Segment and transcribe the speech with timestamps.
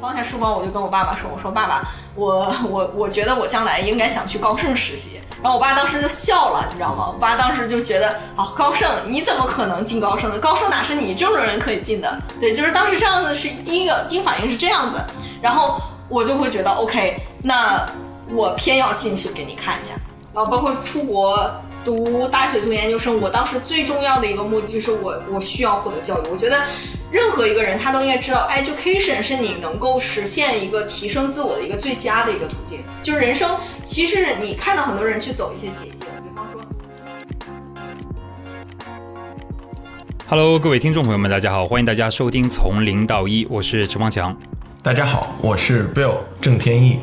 [0.00, 7.08] 放下书包，我就跟我爸爸说：“我说爸爸，我我我觉得我将来应该想去高盛实习。”然后我爸当时就笑了，你知道吗？
[7.08, 10.38] 我爸当时就觉得：“哦，高盛你怎么可能进高盛的？
[10.38, 14.96] 高盛哪是你这种人可以进的？”对，就是当时这样子是第一个第一反应是这样子，
[15.42, 17.86] 然后我就会觉得 OK，那
[18.32, 19.92] 我偏要进去给你看一下。
[20.32, 21.36] 然后包括出国
[21.84, 26.26] 读大学、读研究生，我当时最重要的一个目的就是我我需要获得教育。
[26.30, 26.60] 我觉得。
[27.12, 32.78] 任何一个人，他都应该知道，education 是你能够实现一个提升自我的一个最佳的一个途径。
[33.02, 33.50] 就是人生，
[33.84, 36.62] 其实你看到很多人去走一些捷径，比方说。
[40.28, 44.36] Hello，各位听众朋友们，大家好，欢迎大家收听《从零到一》，我是陈方强。
[44.80, 47.00] 大家好，我是 Bill 郑天意。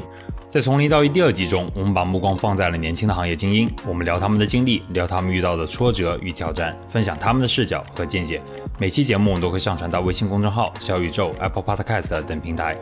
[0.50, 8.42] 在《从零到一》第二季中，我们把目光放在了年轻的行业精英，我们聊他们的经历，聊他们遇到的挫折与挑战，分享他们的视角和见解。
[8.80, 12.78] 每期节目我们都会上传到微信公众号、小宇宙、Apple Podcast 等平台。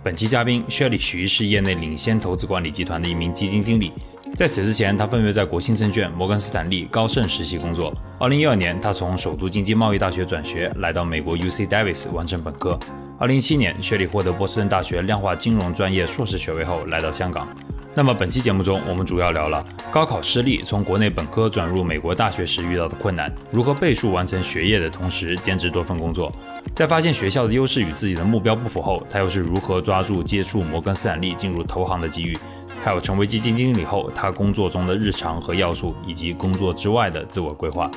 [0.00, 3.92] 本期嘉宾 Shelly 徐是业内领先投资管理集团的一名基金经理。
[4.38, 7.92] 在此之前，他分别在国信证券、摩根斯坦利、高盛实习工作。
[8.20, 12.78] 二零一二年，他从首都经济贸易大学转学，来到美国 UC Davis 完成本科。
[13.18, 17.48] 二零一七年，薛里获得波士顿大学量化金融专业硕士学位后，来到香港。
[17.96, 26.32] 那么本期节目中，我们主要聊了高考失利，从国内本科转入美国大学时遇到的困难，如何倍数完成学业的同时兼职多份工作，
[26.72, 32.38] 在发现学校的优势与自己的目标不符后，他又是如何抓住接触摩根斯坦利进入投行的机遇，
[32.84, 37.90] 还有成为基金经理后他工作中的日常和要素，以及工作之外的自我规划。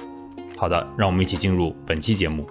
[0.57, 2.45] 好的，让我们一起进入本期节目。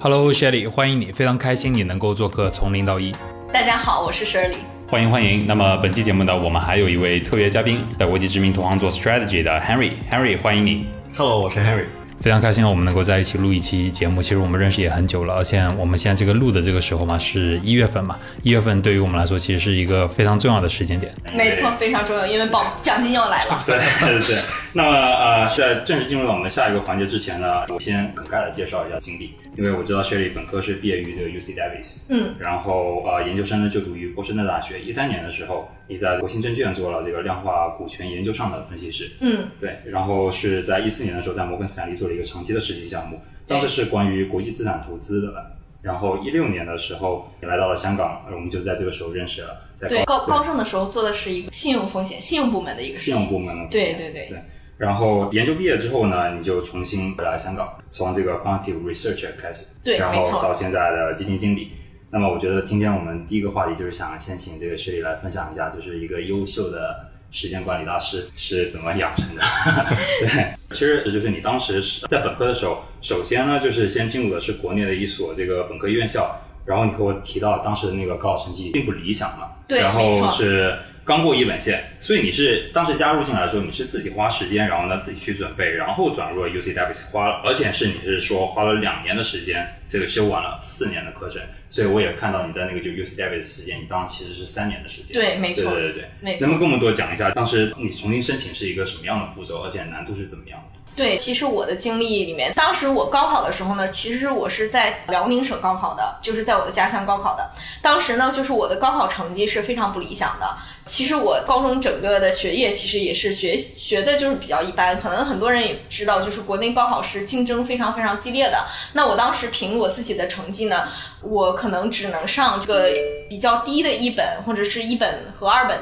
[0.00, 3.14] Hello，Shelly，欢迎你，非常开心你能够做客从零到一。
[3.52, 4.56] 大家好，我是 Shelly，
[4.88, 5.46] 欢迎欢迎。
[5.46, 10.86] 那么本期节目呢，我们还有一位特别嘉宾，在国际知名投行做 Strategy 的 Henry，Henry，欢迎你。
[11.16, 12.01] Hello，我是 Henry。
[12.22, 14.22] 非常开心我们能够在一起录一期节目。
[14.22, 18.16] 其实我们认识也很久了，而且我们现在这个录的这个时候嘛，是一月份嘛。
[18.44, 21.12] 一月份对于我们来说，其实是一个非常重要的时间点。
[21.34, 23.64] 没错，非常重要，因为保奖金要来了。
[23.66, 23.76] 对
[24.06, 24.36] 对对。
[24.74, 29.34] 那么呃，是在正式进入到我们下一个环节之前呢，我先梗概的介绍一下经历。
[29.56, 34.80] 因为我知道 Shelly 本科是毕业于这个 UC Davis，嗯，然后呃研究生呢就读于波士顿大学。
[34.80, 39.76] 一三年的时候，你在国信证券做了这个量化股权研究上的分析师，嗯，对。
[39.86, 45.52] 然后是在一四年的时候，在摩根斯坦利做了一个长期的实习项目，当时是关于国际资产投资的。
[45.82, 49.68] 然后一六年的时候，也来到了香港，我们就在这个时候认识了。
[49.74, 54.42] 在对高高盛的时候做的是一个信用风险信用部门的一个信用部门的，对对对对。
[54.82, 61.70] 然后研究毕业之后呢，你就重新回来香港，从这个 quantitative research 开始，对，然后到现在的基金经理。
[62.10, 69.42] 那么我觉得今天我们第一个话题就是想先请这个 Shelly 来分享一下，就是一个优秀的时间管理大师是怎么养成的。
[70.18, 80.76] 对，其实就是你当时是在本科的时候，首先呢就是先进入的是国内的一所这个本科院校，然后你和我提到当时的那个高考成绩并不理想嘛，对，然后是。
[81.04, 95.20] 刚过一本线，所以你是当时加入进来的时候，你是自己花时间，然后呢自己去准备，然后转入了 UC Davis，花了，而且是你是说花了两年的时间，这个修完了四年的课程，所以我也看到你在那个就 UC Davis 时间，你当时其实是三年的时间。
[95.20, 96.38] 对，没错，对对对对。
[96.38, 100.78] 能不能跟我们多讲一下，当时你重新申请是一个什么样的步骤，而且难度是怎么样的？
[100.94, 107.50] 对，其实我的经历里面，当时我高考的时候呢，其实我是在辽宁省高考的，就是在我的家乡高考的。
[107.80, 110.46] 当时呢，就是我的高考成绩是非常不理想的。
[110.84, 118.66] 其实我高中整个的学业其实也是学学的就是比较一般，可能很多人也知道，就是国内高考是竞争非常非常激烈的。
[118.92, 120.88] 那我当时凭我自己的成绩呢，
[121.22, 122.90] 我可能只能上这个
[123.30, 125.78] 比较低的一本或者是一本和二本。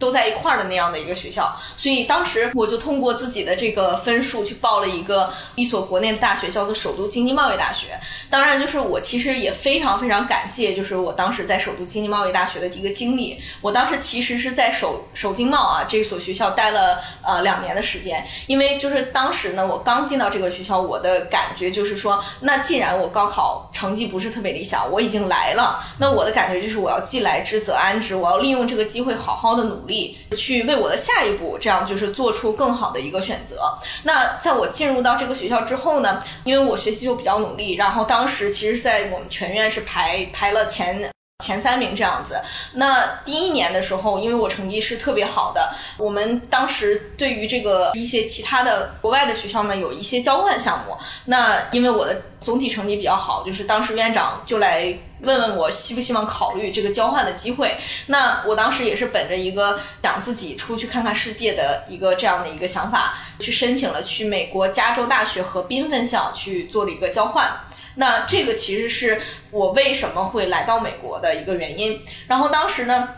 [0.00, 7.88] 都在一块儿的那样的一个学校，所以当时我就通过自己的这个分数去报了一个一所国内的大学，叫做首都经济贸易大学。
[8.30, 13.38] 当然，就是我其实也非常非常感谢，就是我当时在首都经济贸易大学的一个经历。
[13.60, 29.89] 我当时其实是在首首经贸啊这所学校待了呃两年的时间，因为就是当时呢，我刚进到这个学校，我的感觉就是说，那既然我高考成绩不是特别理想，我已经来了，那我的感觉就是我要既来之则安之，我要利用这个机会好好的努力。
[29.90, 33.76] 力去为我的下一步，这样就是做出更好的一个选择。
[34.04, 41.10] 那在我进入到这个学校之后呢，因为我学习就比较努力，然后当时其实，在我们全院是排排了前
[41.40, 42.40] 前三名这样子。
[42.74, 50.96] 那第一年的时候，因为我成绩是特别好的，我们当时对于这个一些其他的国外的学校呢，有一些交换项目。
[51.24, 54.96] 那因为我的总体成绩比较好，就是当时院长就来。
[55.22, 57.76] 问问我希不希望考虑这个交换的机会？
[58.06, 67.50] 那我当时也是本着一个想自己出去看看世界的一个这样的一个想法，去申请了去美国加州大学河滨分校去做了一个交换。
[68.00, 69.20] 那这个其实是
[69.50, 72.02] 我为什么会来到美国的一个原因。
[72.26, 73.10] 然后当时呢。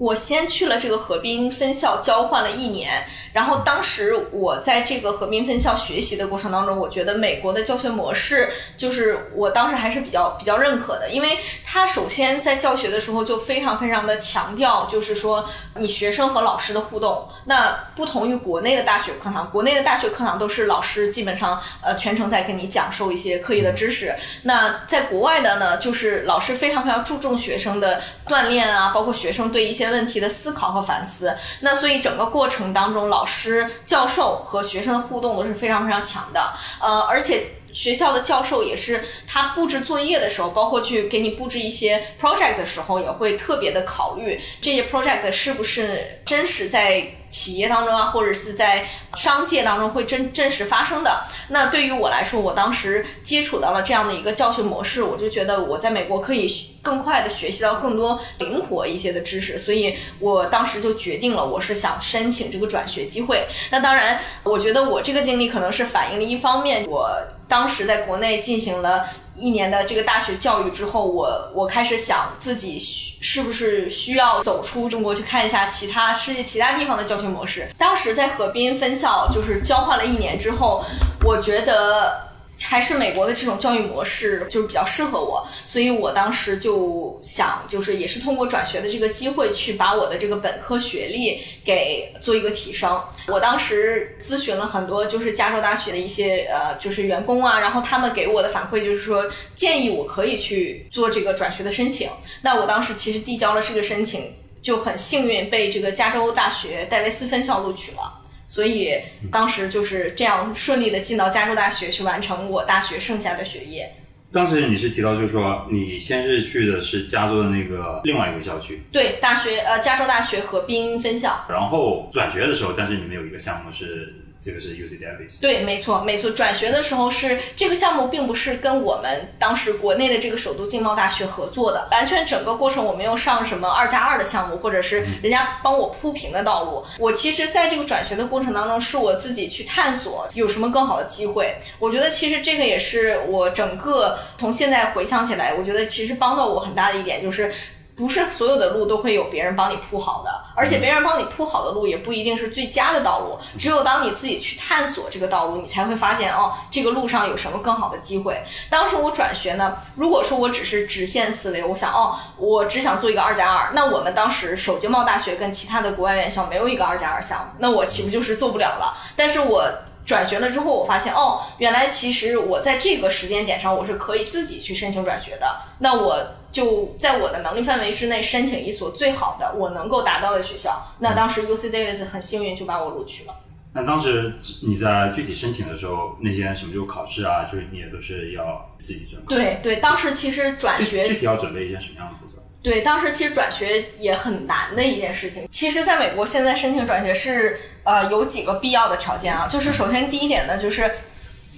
[0.00, 3.04] 我先去了这个河滨分校交换了一年，
[3.34, 8.48] 然后当时我在这个河滨分校学习的过程当中，我觉得美国的教学模式
[8.78, 17.28] 就是我当时还是比较比较认可的，因为他首先在教学的时候就非常非常的强调，就是说你学生和老师的互动。
[17.44, 24.14] 那不同于国内的大学课堂，国内的大学课堂都是老师基本上呃全程在跟你讲授一些课业的知识。
[24.44, 36.52] 那在国外的呢，就是老师非常非常注重学生的锻炼啊，包括学生对一些问题的思考和反思，那所以整个过程当中，老师、教授和学生的互动都是非常非常强的。
[36.80, 47.14] 呃，而且学校的教授也是，他布置作业的时候，包括去给你布置一些 project 的时候，也会特别的考虑这些 project 是不是真实在。
[47.30, 48.84] 企业当中啊，或者是在
[49.14, 51.22] 商界当中会真真实发生的。
[51.50, 56.52] 那对于我来说，我当时接触到了这样的一个教学模式，我就觉得我在美国可以
[56.82, 63.46] 更快的学习到更多灵活一些的知识，所以我当时就决定了，我是想申请这个转学机会。
[63.70, 67.16] 那当然，我觉得我这个经历可能是反映了一方面，我
[67.50, 69.04] 当时在国内进行了。
[69.36, 77.66] 一年的这个大学教育之后，我我开始想自己需是不是需要走出中国去看一下其他世界其他地方的教学模式。
[77.78, 80.84] 当时在河滨分校就是交换了一年之后，
[81.24, 82.29] 我觉得。
[82.62, 93.00] 还是美国的这种教育模式就是比较适合我，所以我当时就想，就是也是通过转学的这个机会去把我的这个本科学历给做一个提升。
[93.28, 102.08] 我当时咨询了很多就是加州大学的一些呃就是员工啊，然后他们给我的反馈就是说建议我可以去做这个转学的申请。
[102.42, 108.19] 那我当时其实递交了这个申请，就很幸运被这个加州大学戴维斯分校录取了。
[108.50, 109.00] 所以
[109.30, 113.88] 当时就是这样顺利的进到加州大学去完成我大学剩下的学业。
[114.32, 121.46] 当时你是提到就是说你先是去的是加州的那个另外一个校区，对，大学呃加州大学河滨分校。
[121.48, 124.12] 然后转学的时候，但是你们有一个项目是。
[124.40, 125.38] 这个是 UC Davis。
[125.40, 126.30] 对，没错，没错。
[126.30, 136.82] 转学的时候是这个项目，并不是跟我们当时国内的这个首都经贸大学合作的，完全整个过程我没有上什么二加二的项目，或者是人家帮我铺平的道路。
[136.98, 141.56] 我其实在这个转学的过程当中，是我自己去探索有什么更好的机会。
[141.78, 147.52] 我觉得其实这个也是我整个从现在回想起来，我觉得其实帮到我很大的一点就是。
[148.00, 153.38] 不是所有的路都会有别人帮你铺好的，而且别人帮你铺好的路也不一定是最佳的道路。
[153.58, 158.42] 只有当你自己去探索这个道路，你才会发现哦，这个路上有什么更好的机会。
[158.70, 168.96] 当时我转学呢，如果说我只是直线思维，我想哦，我只想做一个二加二，那我们当时首经贸大学跟其他的国外院校没有一个二加二项目，那我岂不就是做不了了？
[169.14, 169.70] 但是我
[170.06, 175.46] 转学了之后，我发现哦，原来其实我在这个时间点上，我是可以自己去申请转学的。
[175.80, 176.18] 那我。
[176.50, 180.94] 就在我的能力范围之内申请一所最好的我能够达到的学校。
[180.98, 183.34] 那当时 U C Davis 很幸运就把我录取了。
[183.72, 184.34] 那当时
[184.66, 189.26] 你在具体申请的时候，那些什么就考试啊，就是你也都是要自己准备。
[189.28, 192.42] 对对，当时其实转学具体要准备一些什么样的步骤？
[192.62, 195.46] 对，当时其实转学也很难的一件事情。
[195.48, 200.90] 其实，在美国现在申请转学是呃有几个必要的条件啊，就是首先第一点呢，就是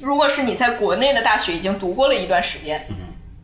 [0.03, 2.87] 如果是你在国内的大学已经读过了一段时间。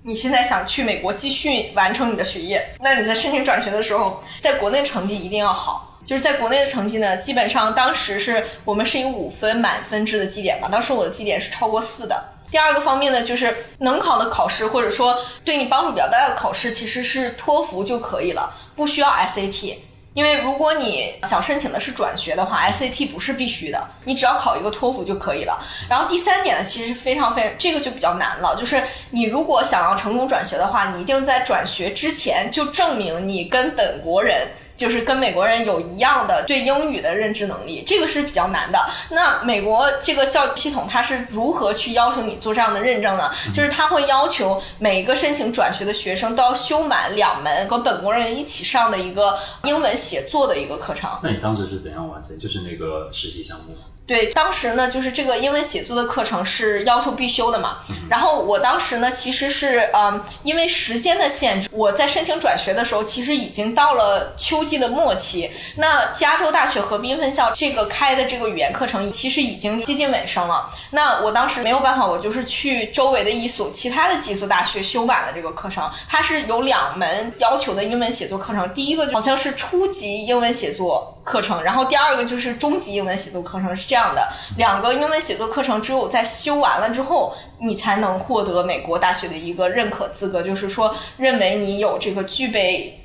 [0.09, 5.99] 你现在想去美国继续完成你的学业，那你在申请转学的时候，在国内成绩一定要好。
[6.07, 12.25] 就是在国内的成绩呢，基本上当时是我们是以五分满分制的绩点嘛，当时我的绩点是超过四的。
[12.51, 19.75] 第二个方面呢，就是能考的考试或者说对你帮助比较大的考试，其实是托福就可以了，不需要 SAT。
[20.19, 25.65] 因为如果你想申请的是转学的话，SAT 不是必须的，你只要考一个托福就可以了。
[25.89, 34.49] 然后第三点呢，其实非常非常这个就比较难了，就是你如果想要成功转学的话，你一定在转学之前就证明你跟本国人。
[34.79, 38.79] 就是跟美国人有一样的对英语的认知能力，这个是比较难的。
[39.11, 43.31] 那美国这个校系统它是如何去要求你做这样的认证呢？
[43.53, 51.11] 就是它会要求每个申请转学的学生都要修满两门和本国人一起上的一个英文写作的一个课程。
[51.23, 52.39] 那你当时是怎样完成？
[52.39, 53.77] 就是那个实习项目。
[54.09, 57.77] 对，当时呢，就是这个英文写作的课程是要求必修的嘛。
[58.09, 65.51] 然后我当时呢，其实是嗯，因为时间的限制，我在申请转学的时候，其实已经到了秋季的末期。
[65.77, 70.67] 那加州大学河滨分校这个开的这个语言课程，其实已经接近尾声了。
[70.93, 75.87] 那我当时没有办法，我就是去周围的一所其他的几所大学修改了这个课程。
[76.09, 81.15] 它是有两门要求的英文写作课程，第一个就好像是初级英文写作。
[81.29, 93.05] 课程，然后第二个就是中级英文写作课程，是这样的，两个英文写作课程只有在修完了之后，你才能获得美国大学的一个认可资格，就是说认为你有这个具备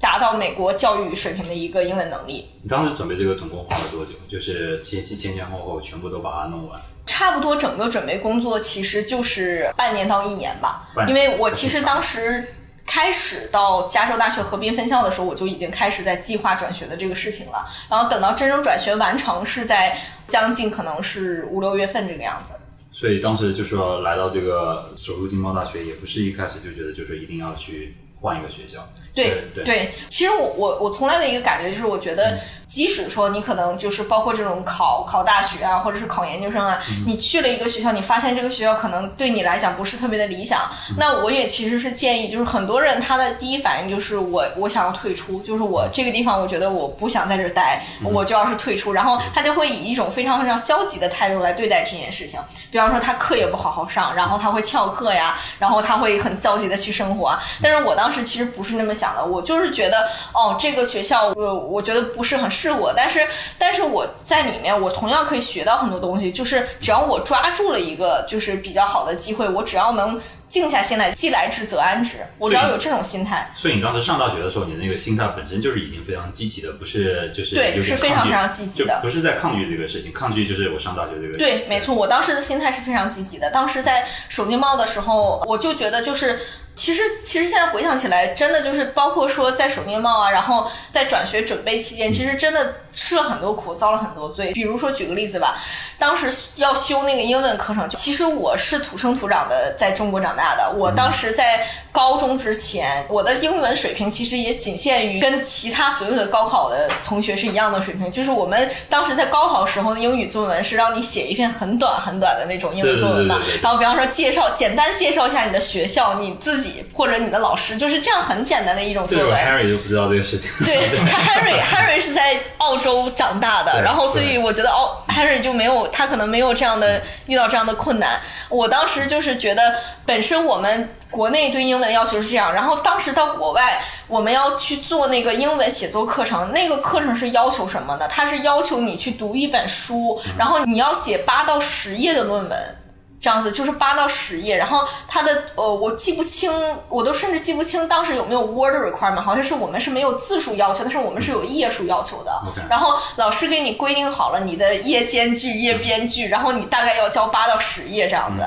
[0.00, 2.48] 达到美国教育水平的一个英文能力。
[2.62, 4.12] 你当时准备这个总共花了多久？
[4.26, 6.80] 就是前前前前后后全部都把它弄完。
[7.04, 12.54] 差不多整个准备工作其实就是半年到一年吧，因为我其实当时
[12.88, 17.68] 开始到加州大学河滨分校的时候，我就已经开始在计划转学的这个事情了。
[17.90, 19.94] 然后等到真正转学完成是在
[20.26, 22.54] 将近可能是五六月份这个样子。
[22.90, 28.88] 所以当时就说来到这个首都经贸大学，也不是一开始就觉得就是一定要去换一个学校。
[29.14, 52.38] 对对其实我我我从来的一个感觉就是，我觉得即使说你可能就是包括这种考考大学啊，或者是考研究生啊，你去了一个学校，你发现这个学校可能对你来讲不是特别的理想，那我也其实是建议，就是很多人他的第一反应就是我我想要退出，就是我这个地方我觉得我不想在这儿待，我就要是退出，然后他就会以一种非常非常消极的态度来对待这件事情，
[52.70, 57.28] 比方说他课也不好好上，然后他会翘课呀，然后他会很消极的去生活。
[57.28, 63.20] 啊，但是我当时其实不是那么想的，我就是觉得哦，这个学校我我觉得不是很适合我，但是
[63.58, 81.36] 但是我在里面我同样可以学到很多东西，就是只要我抓住了一个就是比较好的机会，我只要能静下心来，既来之则安之，我只要有这种心态，所以你当时上大学的时候，你的那个心态本身就是已经非常积极的，不是就是对是非常非常积极的不是在抗拒这个事情，抗拒就是我上大学这个。
[81.36, 83.50] 对，没错，我当时的心态是非常积极的。
[83.50, 86.38] 当时在首经贸的时候，我就觉得就是。
[86.78, 94.52] 其实，其实现在回想起来，真的就是包括说在手面贸啊，然后在转学准备期间，其实真的吃了很多苦，遭了很多罪。
[94.52, 95.56] 比如说，举个例子吧，
[95.98, 100.70] 当时要修那个英文课程，其实我是土生土长的在中国长大的。
[100.70, 108.08] 我当时在高中之前，我的英文水平其实也仅限于跟其他所有的高考的同学是一样的水平。
[108.12, 119.38] 就是我们当时在高考时候的英语作文是让你写一篇很短很短的那种英语作文嘛然后比方说介绍，简单介绍一下你的学校、你自己或者你的老师，就是这样很简单的一种作这个文。
[119.38, 120.50] Harry 就不知道这个事情。
[120.64, 128.20] 对， Harry Harry 是在澳洲长大的，然后所以我觉得哦，Harry 就没有他可能没有这样的遇到这样的困难。
[128.48, 138.08] 我当时就是觉得，本身我们国内对英文要求是这样，然后当时到国外我们要去做那个英文写作课程，那个课程是要求什么呢？
[138.08, 142.76] 它是要求你去读一本书，然后你要写八到十页的论文。
[143.20, 146.50] 这样子就是八到十页，然后它的呃，我记不清，
[146.88, 152.32] 我都甚至记不清当时有没有 word requirement，好像是我们是没有字数要求，但是我们是有页数要求的。
[152.70, 158.42] 然后老师给你规定好了你的页间距、页边距，然后你大概要交八到十页这样子。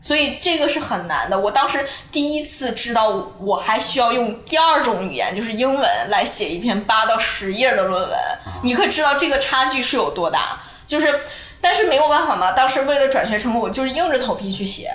[0.00, 1.36] 所以这个是很难的。
[1.38, 8.18] 我当时第一次知道，我还需要用第二种语言，就是英文来写一篇八到十页的论文。
[8.62, 10.60] 你可知道这个差距是有多大？
[10.86, 11.20] 就是，
[11.60, 12.52] 但是没有办法嘛。
[12.52, 14.90] 当时为了转学成功，我就是硬着头皮去写。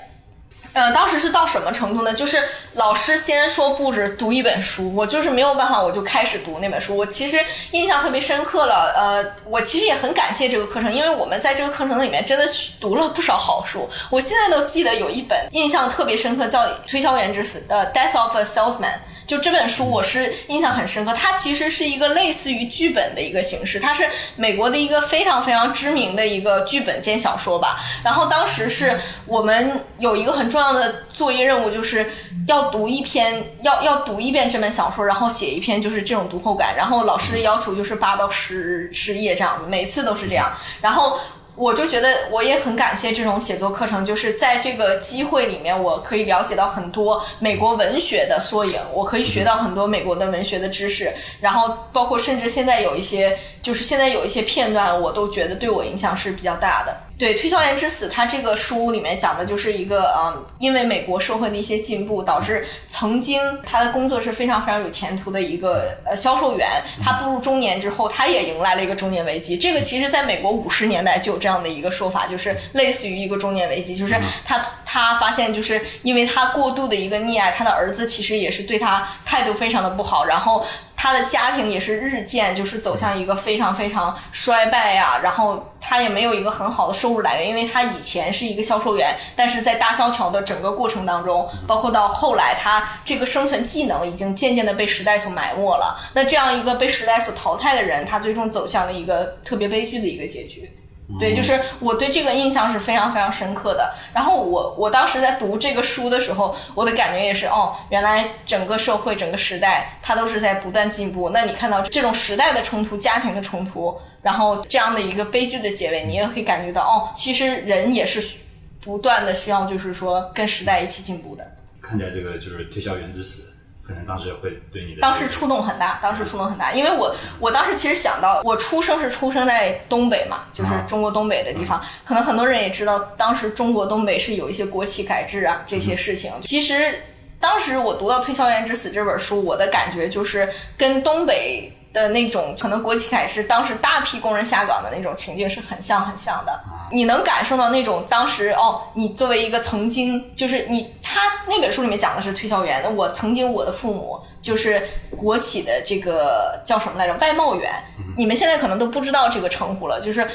[0.73, 2.11] 呃，当时是到什么程度呢？
[2.11, 2.41] 就是
[2.73, 6.97] 老师先说布置读一本书，我就是没有办法，我就开始读那本书。
[6.97, 7.39] 我其实
[7.69, 12.43] 印象特别深刻了，呃，我其实也很感谢这个课程，因为我们在这个课程里面真的
[12.79, 13.87] 读了不少好书。
[14.09, 18.81] 我现在都记得有一本印象特别深刻，叫《推销员之死》呃，《Death of a Salesman》。
[19.25, 27.79] 就这本书我是印象很深刻，它其实是一个类似于剧本的一个形式，它是美国的一个非常非常知名的一个剧本兼小说吧。
[28.03, 32.09] 然后当时是我们有一个很重要的作业任务，就是
[32.47, 36.75] 要读一篇，要要读一遍这本小说，然后写一篇就是这种读后感。
[36.75, 40.51] 然后老师的要求就是八到十十页这样子，每次都是这样。
[40.81, 41.17] 然后。
[41.55, 56.97] 我就觉得我也很感谢这种写作课程，就是在这个机会里面，我可以了解到很多美国文学的缩影，我可以学到很多美国的文学的知识，然后包括甚至现在有一些，就是现在有一些片段，我都觉得对我影响是比较大的。
[57.17, 69.57] 对《推销员之死》，他这个书里面讲的就是一个，嗯，因为美国社会的一些进步，导致曾经他的工作是非常非常有前途的一个呃销售员，他步入中年之后，他也迎来了一个中年危机。
[69.57, 74.15] 这个其实在美国五十年代就有这样的一个说法，就是类似于一个中年危机，就是
[74.45, 80.65] 他他发现就是因为他过度的一个溺爱，他的儿子其实也是对他态度非常的不好，然后。
[81.03, 95.99] 他的家庭也是日渐就是走向一个非常非常衰败呀、然后他也没有一个很好的收入来源，因为他以前是一个销售员，但是在大萧条的整个过程当中，包括到后来他这个生存技能已经渐渐的被时代所埋没了。
[96.13, 100.71] 那这样一个被时代所淘汰的人，他最终走向了一个特别悲剧的一个结局。
[101.19, 103.93] 对，就是我对这个印象是非常非常深刻的。
[104.13, 111.29] 然后我我当时在读这个书的时候，我的感觉也是，哦，原来整个社会、整个时代，它都是在不断进步。
[111.31, 118.37] 那你看到这种时代的冲突、家庭的冲突，然后这样的一个悲剧的结尾，你也会感觉到，哦，其实人也是
[118.79, 121.45] 不断的需要，就是说跟时代一起进步的。
[121.81, 123.52] 看起来这个就是推销员之死。
[123.85, 136.31] 可能当时会对你的当时触动很大，当时触动很大，因为我我当时其实想到，我出生是出生在东北嘛，就是中国东北的地方，可能很多人也知道，当时中国东北是有一些国企改制啊这些事情。
[136.43, 137.01] 其实
[137.41, 140.47] 当时我读到《推销员之死》这本书，我的感觉就是
[140.77, 146.59] 跟东北的那种可能国企改制，当时大批工人下岗的那种情境是很像很像的。
[146.91, 152.83] 你能感受到那种当时哦，你作为一个曾经就是你，他那本书里面讲的是推销员。
[152.95, 154.81] 我曾经我的父母就是
[155.15, 157.13] 国企的这个叫什么来着？
[157.15, 157.71] 外贸员。
[158.17, 160.27] 你们现在可能都不知道这个称呼了，就是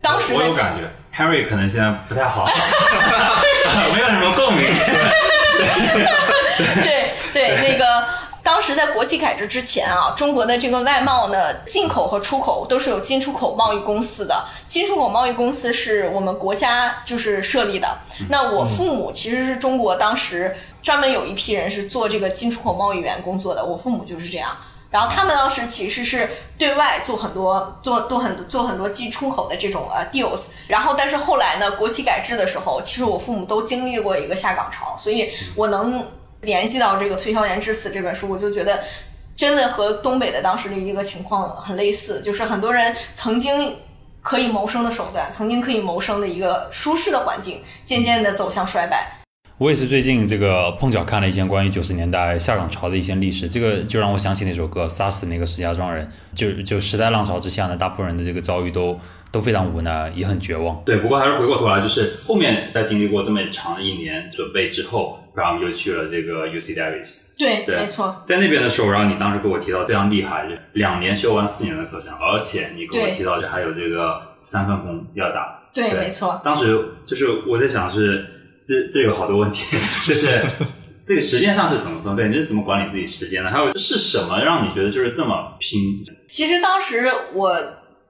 [0.00, 2.46] 当时我有感觉，Harry 可能现在不太好，
[3.94, 4.66] 没有什么共鸣。
[6.82, 8.04] 对对，那个。
[8.50, 14.44] 当时在国企改制之前啊，中国的这个外贸呢，进口和出口都是有进出口贸易公司的。
[14.66, 17.98] 进出口贸易公司是我们国家就是设立的。
[18.28, 23.64] 那我父母其实是中国当时专门有一批人是做这个进出口贸易员工作的。
[23.64, 24.50] 我父母就是这样。
[24.90, 26.28] 然后他们当时其实是
[26.58, 30.48] 对外做很多做做很多做很多进出口的这种呃 deals。
[30.66, 36.04] 然后但是后来呢，国企改制的时候，其实我父母都经历过一个下岗潮，所以我能。
[36.42, 38.80] 联系到这个《推销员之死》这本书，我就觉得
[39.36, 43.76] 真的和东北的当时的一个情况很类似，就是很多人曾经
[44.22, 49.18] 可以谋生的手段，曾经可以谋生的一个舒适的环境，渐渐的走向衰败。
[49.58, 58.98] 我也是最近这个碰巧看了一些关于九十年代下岗潮的一些历史，这个就让我想起那首歌《杀死那个石家庄人》，就就时代浪潮之下呢，大部分人的这个遭遇都
[59.30, 60.82] 都非常无奈，也很绝望。
[60.86, 65.19] 对，不过还是回过头来，就是后面在经历过这么长的一年准备之后。
[65.34, 76.40] 然后就去了这个 U C Davis，对，没错，在那边的时候，然后你当时跟我提到非常厉害，两年修完四年的课程，而且你跟我提到这还有这个三份工要打，对，没错。
[76.44, 78.26] 当时就是我在想是
[78.68, 80.28] 这这有好多问题，就 是
[81.06, 82.28] 这个时间上是怎么分配？
[82.28, 83.50] 你是怎么管理自己时间的？
[83.50, 86.04] 还有是什么让你觉得就是这么拼？
[86.28, 87.56] 其实当时我。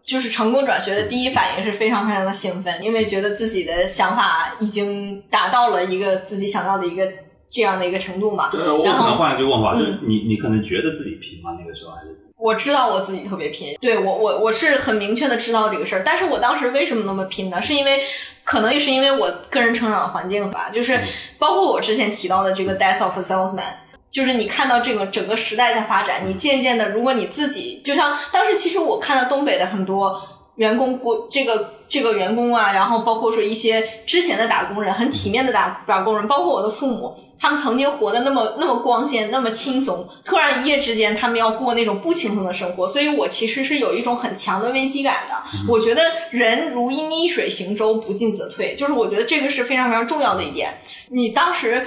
[0.03, 7.07] 就是成功转学的第一反应是非常非常的兴奋，因为觉得自己的想法已经达到了一个自己想要的一个
[7.49, 8.51] 这样的一个程度嘛。
[8.51, 11.57] 对，我可能换一句问法，就是你你可能觉得自己拼吗？
[11.61, 12.17] 那个时候还是？
[12.37, 17.61] 我知道我自己特别拼，对我我我是很明确的知道这个事儿，但是我当时为什么那么拼呢？
[17.61, 18.03] 是因为
[18.45, 20.99] 可能也是因为我个人成长的环境吧，就是
[21.39, 23.75] 包括我之前提到的这个 death of salesman。
[24.11, 30.21] 就是你看到这个整个时代在发展，你渐渐的，如果你自己就像当时，其实我看到东北的很多
[30.57, 45.35] 员工过这个这个员工啊，然后包括说一些之前的打工人，很体面的打打工人，包括我的父母，他们曾经活得那么那么光鲜，那么轻松，突然一夜之间他们要过那种不轻松的生活，所以我其实是有一种很强的危机感的。
[45.69, 50.79] 我觉得人如逆水行舟，不进则退，就是我觉得这个是非常非常重要的一点。
[51.11, 51.87] 你当时。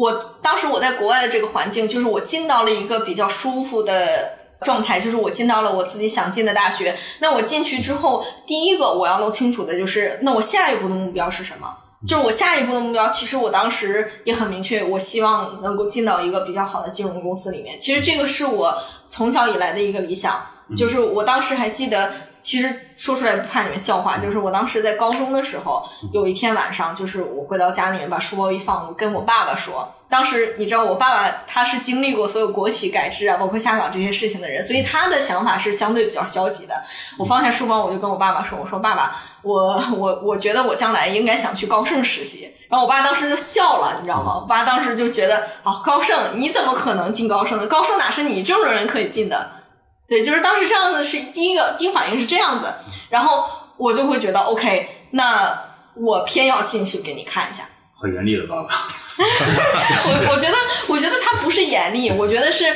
[0.00, 6.96] 我当时我在国外的这个环境，就是我进到了一个比较舒服的状态，就是我进到了我自己想进的大学。
[7.18, 11.76] 那我进去之后，第一个我要弄清楚的就是，那我下一步的目标是什么？
[12.08, 17.78] 就是我下一步的目标，其实我当时也很明确，我希望能够进到一个比较好的金融公司里面。
[17.78, 18.74] 其实这个是我
[19.06, 20.42] 从小以来的一个理想，
[20.74, 22.10] 就是我当时还记得。
[22.42, 25.82] 其实说出来不怕你们笑话，就是我当时在高中的时候，
[26.12, 36.74] 有一天晚上，就是我回到家里面把书包一放，我跟我爸爸说，当时你知道我爸爸他是经历过所有国企改制啊，包括下岗这些事情的人，所以他的想法是相对比较消极的。
[37.18, 42.54] 我放下书包，我就跟我爸爸说，我说爸爸，我我我觉得我将来应该想去高盛实习。
[42.68, 44.40] 然后我爸当时就笑了，你知道吗？
[44.42, 47.66] 我爸当时就觉得，哦，高盛你怎么可能进高盛呢？
[47.66, 49.52] 高盛哪是你这种人可以进的？
[50.10, 52.66] 对，就是当时这样子是第一个第一反应是这样子，
[53.08, 55.56] 然后我就会觉得 OK，那
[55.94, 57.62] 我偏要进去给你看一下。
[57.94, 58.68] 好严厉的爸爸。
[59.20, 60.56] 我我觉得
[60.88, 62.74] 我觉得他不是严厉，我觉得是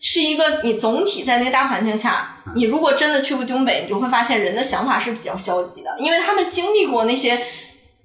[0.00, 7.44] 是一个你总体在那个大环境下，你如果真的去过东北，你就会发现人的想法是比较消极的，因为他们经历过那些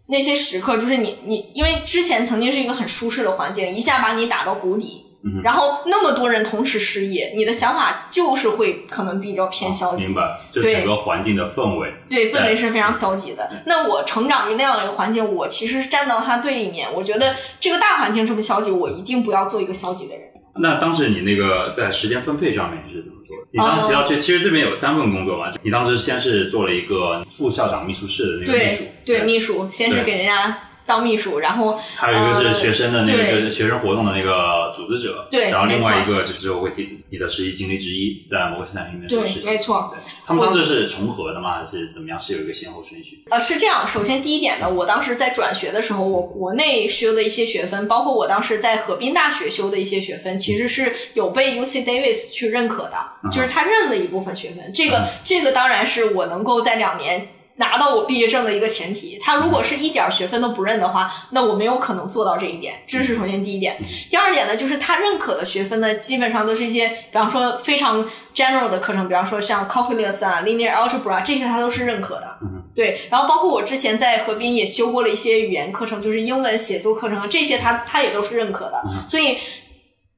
[0.07, 5.04] 那些时刻，就是你你因为之前曾经是一个很舒适的环境，一下把你打到谷底。
[5.43, 10.05] 然后那么多人同时失业，你的想法就是会可能比较偏消极。
[10.05, 11.91] 明白，就整个环境的氛围。
[12.07, 13.49] 对，氛围是非常消极的。
[13.65, 16.87] 那我成长于那样的一个环境，我其实是站到他对立面。
[16.93, 20.23] 我觉得这个大环境这么消极，我一定不要做一个消极的人。
[20.57, 23.43] 那当时你那个在时间分配上面是怎么做的？
[23.51, 25.51] 你当时呃提到这，其实这边有三份工作嘛。
[25.63, 39.99] 你当时先是做了一个副校长秘书室的那个秘书对，对，秘书先是给人家当秘书，然后还有一个是呃学生的那个对学学生活动的那个组织者，对然后另外一个就是我会提你的实习经历之一，在某个斯坦面对做实习，没错对。
[40.27, 41.59] 他们当时是重合的吗？
[41.59, 42.19] 还是怎么样？
[42.19, 43.23] 是有一个先后顺序？
[43.29, 43.87] 呃，是这样。
[43.87, 52.97] 首先，第一点呢，我当时在转学的时候，我国内修的一些学分，包括我当时在河滨大学修的一些学分，其实是有被 UC Davis 去认可的，
[53.31, 54.71] 就是他认了一部分学分。
[54.73, 57.29] 这个、这个当然是我能够在两年。
[57.57, 63.77] 拿到我毕业证的一个前提，他如果是一点儿学分都不认的话，那我没有可能做到这一点，这是首先第一点。
[64.09, 72.37] 第二点呢，就是他认可的学分呢，基本上都是一些，比方说非常 general 的课程，比方说像 calculus 啊、linear algebra 这些，他都是认可的。
[72.75, 78.83] 对，然后包括我之前在河滨也修过了一些语言课程，就是英文写作课程，这些他他也都是认可的。
[79.07, 79.37] 所以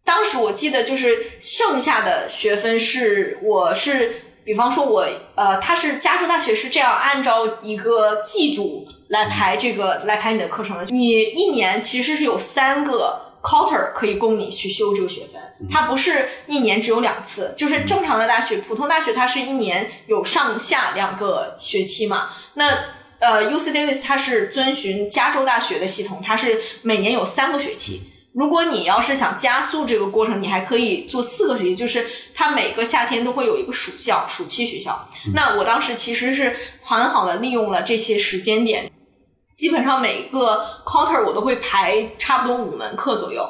[0.03, 5.05] 当时我记得就是剩下的学分是我是，比方说我
[5.35, 13.27] 呃，他是加州大学是这样按照一个季度来排这个、来排你的课程的，你一年其实是有三个。
[13.39, 15.39] quarter 可以供你去修这个学分，
[15.71, 22.31] 它不是一年只有两次，就是正常的大学，普通大学它是一年有上下两个学期嘛。
[22.55, 22.65] 那
[23.19, 28.01] 呃，U C Davis 它是遵循加州大学的系统，它是每年有三个学期。
[28.37, 35.07] 如果你要是想加速这个过程，你还可以做四个学期，就是它每个夏天都会有一个暑校、暑期学校。
[35.33, 38.91] 那我当时其实是很好的利用了这些时间点，
[39.55, 43.43] 基本上每个 quarter 我都会排差不多五门课左右。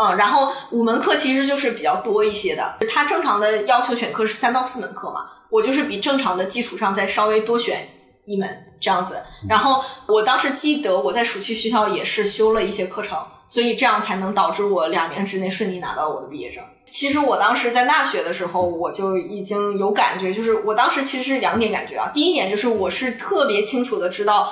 [0.00, 7.86] 嗯，然后五门课其实就是比较多一些的，它正常的要求选课是三到四门课嘛，我就是比正常的基础上再稍微多选
[8.24, 8.48] 一门
[8.80, 9.22] 这样子。
[9.46, 13.18] 然后我当时记得我在暑期学校也是修了一些课程，
[13.52, 16.64] 所以这样才能导致我两年之内顺利拿到我的毕业证。
[16.88, 22.10] 其实我当时在大学的时候，我就已经有感觉，就是我当时其实是两点感觉啊。
[22.14, 24.50] 第一点就是我是特别清楚的知道，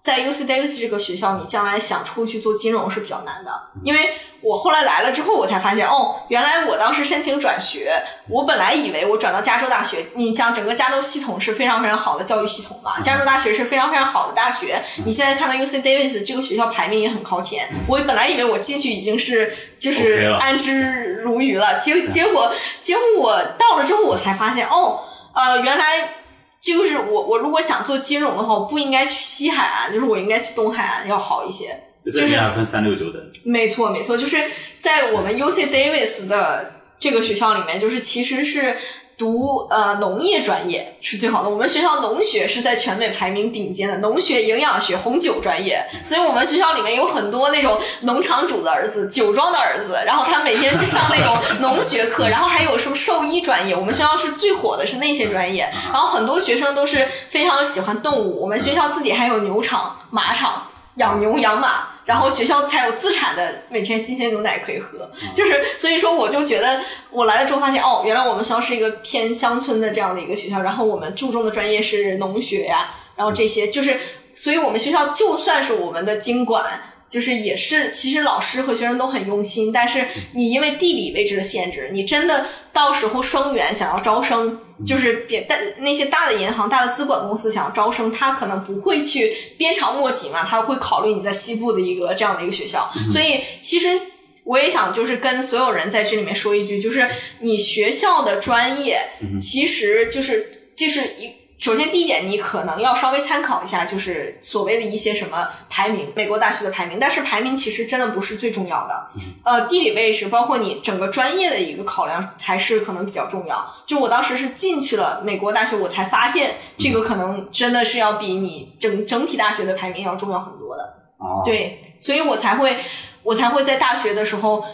[0.00, 3.50] 在 UC Davis 这个学校，你将来想出去做金融是比较难的，
[3.84, 14.82] 因为我后来来了之后，我才发现，哦，原来我当时申请转学，我本来以为我转到加州大学，你像整个加州系统是非常非常好的教育系统嘛，加州大学是非常非常好的大学。
[15.04, 25.00] 你现在看到 UC Davis 这个学校排名也很靠前，我本来以为我进去已经是就是安之如鱼了，结结果结果我到了之后，我才发现，哦，
[25.34, 26.14] 呃，原来。
[26.60, 31.84] 就是我，我如果想做金融的话，我不应该去西海岸，就是我应该去东海岸要好一些。
[32.04, 33.20] 就是还分三六九等。
[33.44, 34.38] 没错，没错，就是
[34.78, 38.76] 在我们 UC Davis 的这个学校里面，就是其实是
[39.20, 41.48] 读呃农业专业是最好的。
[41.50, 53.76] 我们学校农学是在全美排名顶尖的，农学、营养学、红酒专业，所以我们学校里面有很多那种农场主的儿子、酒庄的儿子，然后他每天去上那种 农学课，然后还有什么兽医专业。
[53.76, 58.40] 我们学校是最火的是那些专业，然后很多学生都是非常喜欢动物。
[58.40, 60.62] 我们学校自己还有牛场、马场。
[60.96, 73.98] 养牛养马，然后学校才有资产的每天新鲜牛奶可以喝，就是所以说我就觉得我来了之后发现哦，原来我们学校是一个偏乡村的这样的一个学校，然后我们注重的专业是农学呀、然后这些就是，
[74.34, 76.82] 所以我们学校就算是我们的经管。
[77.10, 94.00] 就是也是，其实老师和学生都很用心，但是你因为地理位置的限制，你真的到时候生源想要招生，就是别大那些大的银行、大的资管公司想要招生，他可能不会去鞭长莫及嘛，他会考虑你在西部的一个这样的一个学校，所以其实。
[94.42, 97.08] 我也想就是跟所有人在这里面说一句，就是
[97.40, 98.98] 你学校的专业，
[99.38, 101.30] 其实就是就是一。
[101.60, 106.98] 首先，第一点，你可能要稍微参考一下，就是所谓的一些什么排名，美国大学的排名。
[106.98, 109.06] 但是排名其实真的不是最重要的，
[109.44, 113.62] 呃，地理位置，包括你整个专业的一个考量，才是可能比较重要。
[113.84, 120.82] 就我当时是进去了美国大学，我才发现这个可能真的是要比你整 整体大学的排名要重要很多的。
[121.18, 122.82] 哦，对，所以我才会，
[123.22, 124.64] 我才会在大学的时候，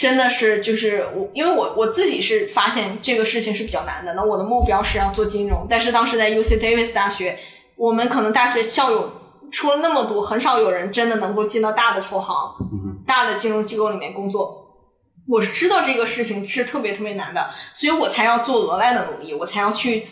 [0.00, 4.14] 真的是就是我，因为我我自己是发现这个事情是比较难的。
[4.14, 7.38] 那我的目标是要做金融，但是当时在 UC Davis 大学，
[7.76, 9.12] 我们可能大学校友
[9.52, 12.56] 出了那么多，很少有人真的能够进到大的投行、
[13.06, 14.68] 大的金融机构里面工作。
[15.28, 20.06] 我是知道这个事情是特别特别难的，所以我才要做额外的努力，我才要去。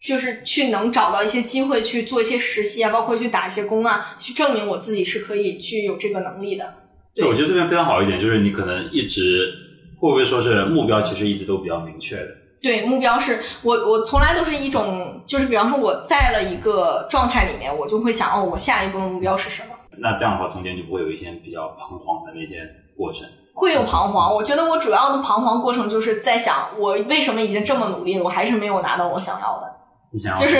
[0.00, 6.72] 就是去能找到一些机会去做一些实习啊，包括去打一些工啊，去证明我自己是可以去有这个能力的。
[7.18, 9.52] 对，我觉得这边非常好一点，就是你可能一直
[9.98, 12.28] 会不会说是目标，其实一直都比较明确的。
[12.62, 19.74] 对，目标是我我从来都是一种，就是比方说我在了一个状态里面，我就会想哦，我下一步的目标是什么？
[19.98, 22.62] 那这样的话，中间就不会有一些比较彷徨的那些
[22.96, 23.26] 过程？
[23.52, 24.32] 会有彷徨。
[24.32, 29.66] 我觉得我主要的彷徨过程就是在想，我为什么已经这么努力了，我还是没有拿到我想要的。
[30.12, 30.56] 你想要就是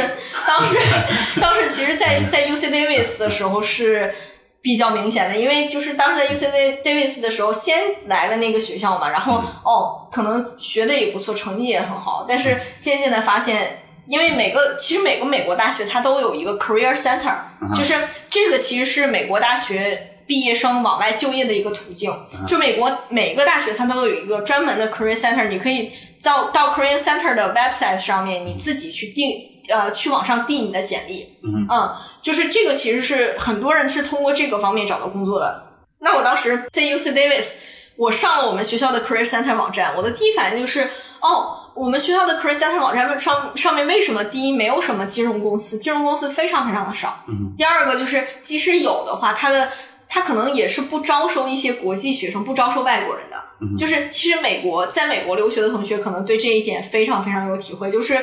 [0.46, 0.76] 当时，
[1.40, 4.12] 当时其实在，在 UC Davis 的时候是
[4.60, 13.82] 比较明显的，因为就是当时在 UC Davis 的时候，先来了那个学校嘛，然后、哦，可能学的也不错，成绩也很好，但是渐渐的发现。
[14.08, 17.34] 因为每个其实每个美国大学它都有一个 career center，、
[17.74, 17.92] 就是
[18.30, 22.10] 这个其实是美国大学毕业生往外就业的一个途径。
[22.46, 25.92] 就美国每个大学它都有一个专门的 career center，你可以
[26.24, 29.30] 到到 career center 的 website 上面，你自己去定
[29.68, 31.36] 呃去网上递你的简历。
[31.44, 31.66] 嗯
[32.28, 35.62] 就是这个其实是很多人是通过这个方面找到工作的。
[36.00, 37.52] 那我当时在 UC Davis，
[37.96, 40.86] 我上了我们学校的 career center 网站，我的第一反应就是
[41.20, 41.54] 哦。
[41.74, 45.78] 我们学校的 career center 网站上上面为什么第一没有什么金融公司？
[45.78, 47.24] 金融公司非常非常的少。
[47.28, 47.54] 嗯。
[47.56, 49.70] 第二个就是，即使有的话，它的
[50.06, 53.36] 它可能也是不招收一些国际学生，不招收外国人的。
[53.62, 53.74] 嗯。
[53.76, 58.18] 就是其实美国在美国留学的同学可能对这一点非常非常有体会，就是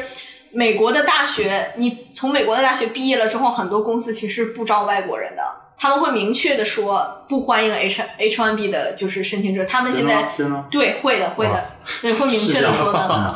[0.56, 5.44] 美国的大学，你从美国的大学毕业了之后，很多公司其实不招外国人的。
[5.78, 9.66] 他们会明确的说不欢迎 H H one B 的，就是申请者。
[9.66, 10.34] 他们现在
[10.72, 11.66] 对会的会的，
[12.02, 13.00] 对会明确的说的。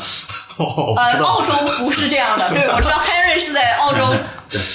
[0.59, 4.03] 哦，呃，澳洲不是这样的， 对我知道 Henry 是在澳洲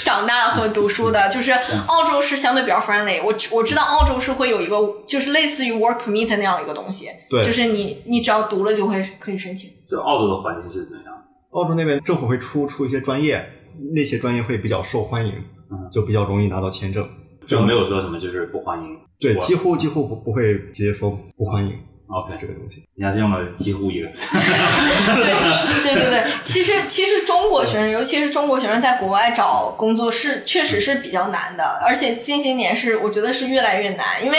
[0.04, 1.52] 长大和读书的，就是
[1.87, 3.22] 澳洲是相对比较 friendly。
[3.22, 4.76] 我我知道澳洲是会有一个
[5.07, 9.70] 就是类似于 work permit 那样一个东西，对就是你你只要读了就会可以申请。
[9.88, 11.13] 就澳洲的环境是怎样？
[11.55, 13.45] 澳洲那边政府会出出一些专业，
[13.95, 15.33] 那些专业会比较受欢迎，
[15.71, 17.09] 嗯就比较容易拿到签证。
[17.47, 18.99] 就没有说什么就是不欢迎。
[19.21, 21.73] 对，几乎几乎不不会直接说不欢迎
[22.09, 22.83] OK，这个东西。
[22.97, 24.37] 人家是用了几乎一个词。
[25.14, 34.38] 对对对对，其实其实中国学生，尤其是中国学生在国外找工作是确实是比较难的，而且近些年是我觉得是越来越难，因为。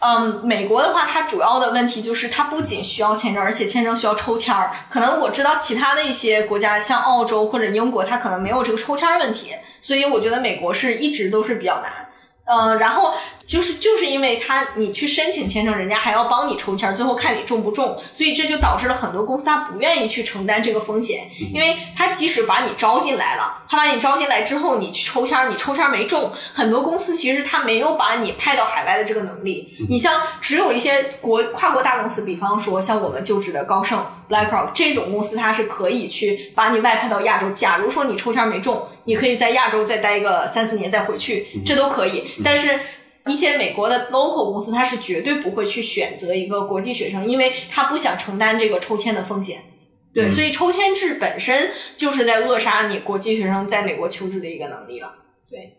[0.00, 4.70] 嗯，美国的话，它主要的问题就是它不仅需要签证，而且签证需要抽签儿。
[4.88, 12.09] 可能我知道其他的一些国家，像澳洲或者英国，它可能没有这个抽签儿问题，所以我觉得美国是一直都是比较难。
[12.52, 13.14] 嗯，然后
[13.46, 29.68] 就是就是因为他你去申请签证，人家还要帮你抽签儿，最后看你中不中，所以这就导致了很多公司他不愿意去承担这个风险，因为他即使把你招进来了，他把你招进来之后，你去抽签儿，你抽签儿没中，很多公司其实他没有把你派到海外的这个能力。
[29.88, 37.48] 你像只有一些国跨国大公司，比方说像我们就职的高盛、BlackRock 这种公司，它是可以去把你外派到亚洲。
[37.50, 42.24] 假如说你抽签儿没中，你可以在亚洲再待个三四年再回去，这都可以。
[42.44, 42.78] 但是，
[43.26, 49.62] 一些美国的 local 公司，他是绝对不会去选择一个国际学生，因为他不想承担这个抽签的风险。
[50.12, 55.14] 对，所以抽签制本身就是在扼杀你国际学生在美国求职的一个能力了。
[55.48, 55.76] 对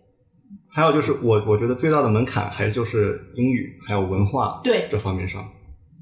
[0.73, 5.45] 还有就是我我觉得最大的门槛还是就是英语还有文化对这方面上。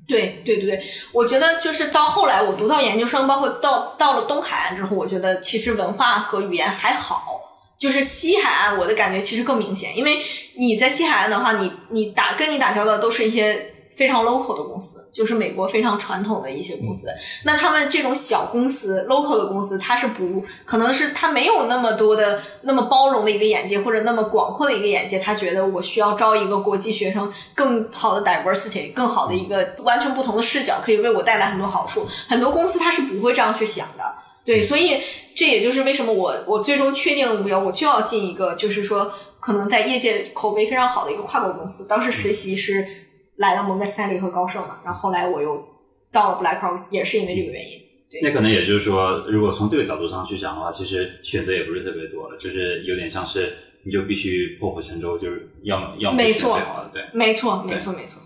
[0.09, 7.37] 对对对对，我觉得就是到后来我读到研究生，包括到到了东海岸之后，我觉得其实文化和语言还好。
[7.77, 10.19] 就是西海岸，我的感觉其实更明显，因为
[10.57, 17.09] 你在西海岸的话，你你打跟你打交道都是一些非常 local 的公司，就是美国非常传统的一些公司。
[17.43, 32.07] 那他们这种小公司 local 的公司，它是不可能是他没有那么多的那么包容的一个眼界，或者那么广阔的一个眼界，他觉得我需要招一个国际学生，更好的 diversity，更好的一个完全不同的视角，可以为我带来很多好处。
[32.29, 34.03] 很多公司他是不会这样去想的。
[34.45, 35.01] 对，所以
[35.35, 41.85] 这也就是为什么我我最终确定了目标，我就要进一个就是说可能在业界口碑非常好的一个跨国公司。
[41.85, 42.87] 当时实习是
[43.39, 45.65] 来了摩根斯坦利和高盛嘛，然后后来我又
[46.11, 47.79] 到了 BlackRock，也是因为这个原因。
[48.21, 57.03] 那可能也就是说，如果从这个角度上去讲的话，其实选择也不是特别多了，就是有点像是你就必须破釜沉舟，就是要么要么选没错最好的，对。
[57.13, 58.21] 没错，没错，没错。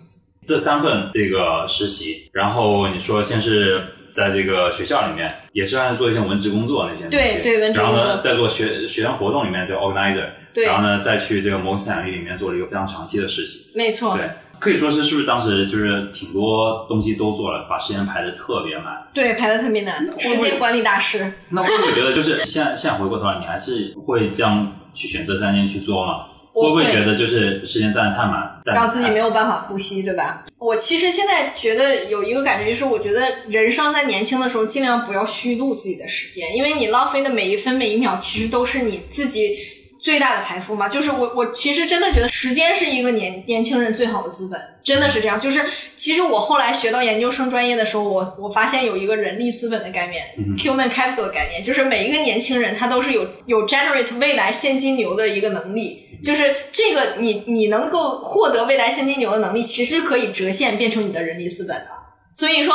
[0.45, 7.99] 这三份这个实习，然后你说先是在这个学校里面，也是按做一些文职工作那些东西，对对文职工作。
[7.99, 10.65] 然后呢，再做学学生活动里面这个 organizer，对。
[10.65, 14.27] 然后呢，再去这个摩根斯坦利里面做了一个非常长期的实习，没错，对，
[14.63, 18.93] 可以说是是不是当时就是挺多东西都做了，把时间排的特别满。
[19.13, 21.29] 对，排的特别难，时间管理大师。
[21.51, 26.27] 那会不会觉得就是现在现在回过头来，你还是会这样去选这三件去做吗？
[26.53, 30.45] 会会不会觉得就是时间占的太满，让自己没有办法呼吸，对吧？
[30.59, 39.57] 我其实现在觉得有一个感觉，就是我觉得人生在年轻的时候尽量不要虚度自己的时间，因为你浪费的每一分每一秒，其实都是你自己
[40.03, 40.89] 最大的财富嘛。
[40.89, 45.39] 就是我我其实真的觉得时间是一个年年轻人最好的资本，真的是这样。
[45.39, 50.25] 就是其实我后来学到研究生专业的时候，我我发现有一个人力资本的概念、
[50.57, 56.01] h u m a n capital 的概念，就是每一个年轻人他都是有有 generate 未来现金流的一个能力。
[56.23, 61.87] 就是这个你你能够获得未来现金流的能力，其实可以折现变成你的人力资本的。
[62.31, 62.73] 所以说，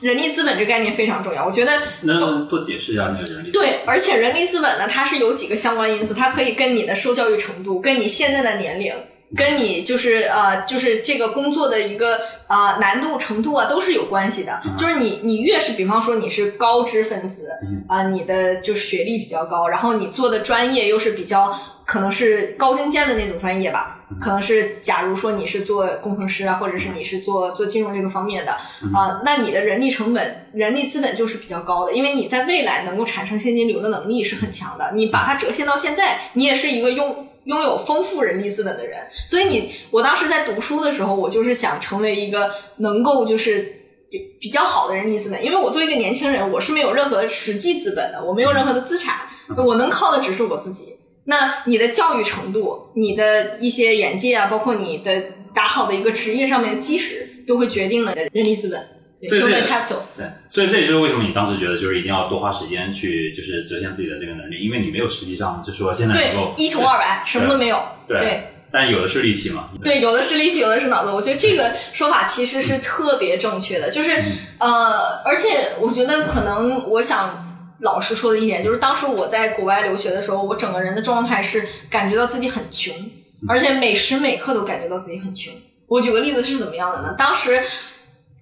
[0.00, 1.44] 人力资本这个概念非常重要。
[1.44, 3.50] 我觉得能多解释一下那个人力？
[3.50, 8.94] 对，而且人力资本呢，它是有几个相关因素，它可以跟你的受教育程度、跟你现在的年龄、
[9.36, 14.60] 跟你就是呃，就是这个工作的一个呃难度程度啊，都是有关系的。
[14.76, 17.50] 就是你你越是，比方说你是高知分子
[17.86, 28.52] 啊、你的就是学历比较高，然后你做的专业又是比较可能是高精尖的那种专业吧，可能是假如说你是做工程师啊，或者是你是做做金融这个方面的
[28.94, 34.92] 啊、那你的人力成本、人力资本就是比较高的，因为你在未来能够产生现金流的能力是很强的。
[34.94, 39.00] 你把它折现到现在，你也是一个拥拥有丰富人力资本的人。
[39.26, 43.76] 所以你，我当时在读书的时候，我就是想成为一个能够就是。
[44.40, 49.14] 比较好的人力资本，因为我作为一个年轻人，我是没有任何实际资本的，我没有任何的资产，
[49.56, 50.86] 我能靠的只是我自己。
[51.30, 55.22] 那你的教育程度、你的一些眼界啊，包括你的
[55.54, 58.80] 打好的一个职业上面的基石，都会决定了你的人力资本
[59.22, 60.00] 所以这 human capital。
[60.16, 67.80] 对，所以这也就是为什么你当时觉得就是一定要多花时间去就是折现自己的这个能力，因为你没有实际上就说现在对能够，一穷二白，什么都没有。
[68.08, 69.70] 对对但有的是力气嘛。
[69.84, 71.12] 对，有的是力气，有的是脑子。
[71.12, 74.20] 我觉得这个说法其实是特别正确的，就是
[74.58, 77.46] 呃，而且我觉得可能我想。
[77.80, 82.94] 老师说的一点就是，当时我在国外留学的时候，我整个人的状态是感觉到自己很穷，
[83.48, 85.52] 而且每时每刻都感觉到自己很穷。
[85.86, 87.14] 我举个例子是怎么样的呢？
[87.18, 87.60] 当时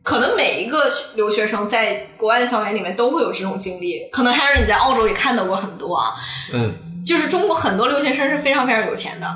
[0.02, 6.14] 可能每一个留学生在国外的校园里面都会有这种经历，可能 Harry 你在澳洲也看到过很多啊，
[6.52, 6.74] 嗯，
[7.04, 9.26] 就是中国很多留学生是非常非常有钱的，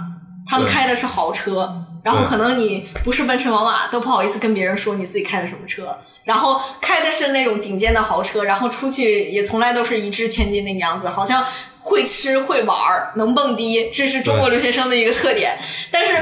[0.47, 11.45] 他们开的是豪车，然后可能你不是奔驰宝马都不好意思跟别人说你自己开的什么车，然后开的是那种顶尖的豪车，然后出去也从来都是一掷千金那个样子，好像
[11.81, 15.59] 会吃会玩儿，能蹦迪，这是中国留学生的一个特点。
[15.91, 16.15] 但是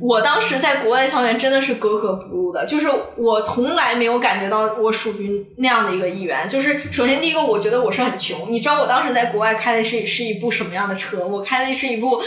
[0.00, 6.48] 我当时在国外校园真的是格格不入的，就是我从来没有感觉到我属于那样的一个一员。
[6.48, 8.46] 就是首先第一个，我觉得我是很穷。
[8.50, 11.26] 你知道我当时在国外开的是是一部什么样的车？
[11.26, 12.22] 我开的是一部。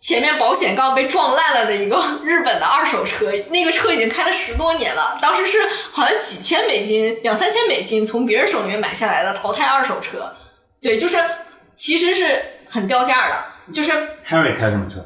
[0.00, 5.58] 前面保险杠被撞烂了的一个日本的二手车，那个车已经开了十多年了，当时是
[5.90, 10.34] 好像几千美金、两三千美金从别人手里面买下来的淘汰二手车，
[10.80, 11.16] 对，就是
[11.76, 13.90] 其实是很掉价的，就是
[14.28, 15.04] Harry 开什么车？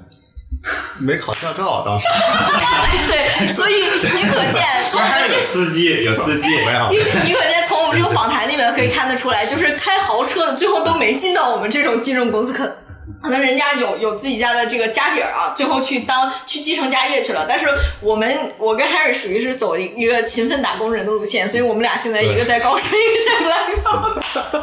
[1.00, 2.07] 没考驾照啊，当时
[3.09, 6.48] 对，所以你可见 从我们这有司机，有司机。
[6.90, 12.76] 你你可见从我们这个访谈里面可以看得出来，就是开豪车的最后都没进到我们这种金融公司，可
[13.23, 17.47] 可能人家有有自己家的这个家底儿啊，最后去当去继承家业去了。
[17.49, 17.69] 但是
[18.01, 24.62] 我们我跟 Harry 属于是走一一个勤奋打工人的路线，所以我们俩现在一个在高盛，一个在 BlackRock。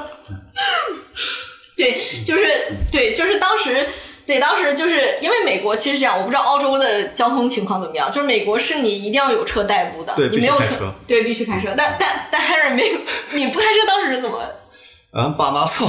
[1.76, 3.88] 对，就是对，就是当时。
[4.26, 8.12] 对，当时就是因为美国其实这样，我不知道澳洲的交通情况怎么样。
[8.12, 11.74] 就是美国是你一定要有车代步的，你没有车，对，必须开车。
[11.76, 13.00] 但但但 Harry 没有，
[13.32, 14.40] 你不开车当时是怎么？
[15.12, 15.88] 嗯，爸妈送，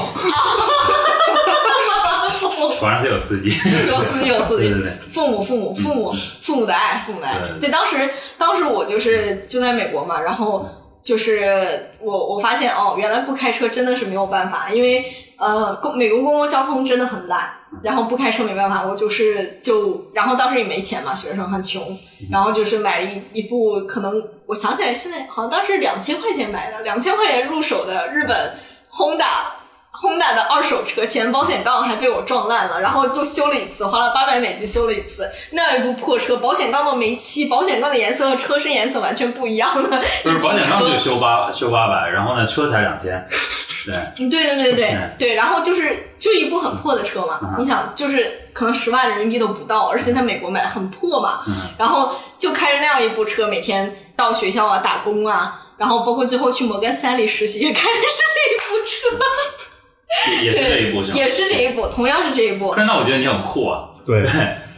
[2.79, 3.51] 果然是有司机。
[3.51, 4.73] 有司机，有司机
[5.13, 7.37] 父母，父母，父母，父母的爱，父母的爱。
[7.61, 10.67] 对当时当时我就是就在美国嘛，然后
[11.03, 15.05] 就是我我发现哦，原来不开车真的是没有办法，因为
[15.37, 17.51] 呃，公美国公共交通真的很烂，
[17.83, 21.83] 然后不开车没办法，我就是就然后当时也没钱嘛，学生很穷，
[22.31, 24.15] 然后就是买了一一部可能
[24.47, 28.55] 我想起来现在好像当时两千块钱买的，两千块钱入手的日本
[28.92, 29.59] Honda。
[29.92, 35.29] Honda 的二手车，前保险杠还被我撞烂了，然后又修了一次，花了八百美金修了一次。
[35.50, 39.83] 那样一部破车，保险杠都没漆，保险杠的颜色和车身颜色完全不一样的
[40.22, 43.26] 不是保险杠就修八修八百，然后呢车才两千。
[43.85, 61.16] 对，嗯对对对对嗯对，然后就是就一部很破的车嘛，你想就是可能十万人民币都不到，而且在美国买很破嘛，嗯然后就开着那样一部车，每天到学校啊打工啊，然后包括最后去摩根斯坦利实习，也开的是那一部车，也也是这一步是吗？
[61.16, 62.75] 也是这一部，同样是这一部。
[62.77, 63.88] 但那我觉得你很酷啊。
[64.07, 64.23] 对，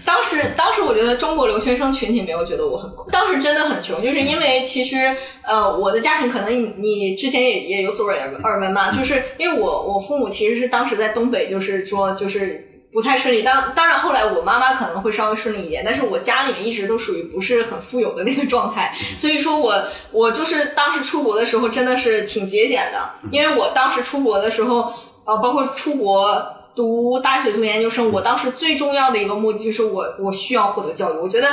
[0.06, 12.68] 当时，当时我觉得中国留学生群体没有觉得我很酷，当时真的很穷，就是因为其实呃，我的家庭可能你你之前也也有所耳耳闻嘛，就是因为我我父母其实是当时在东北，就是说就是。
[12.92, 24.92] 不太顺利，当当然后来我妈妈可能会稍微顺利一点，但是我家里面一直都属于不是很富有的那个状态，所以说我我就是当时出国的时候真的是挺节俭的，因为我当时出国的时候，
[25.24, 31.16] 呃，包括出国读大学、读研究生，我当时最重要的一个目的就是我我需要获得教育。
[31.16, 31.48] 我觉得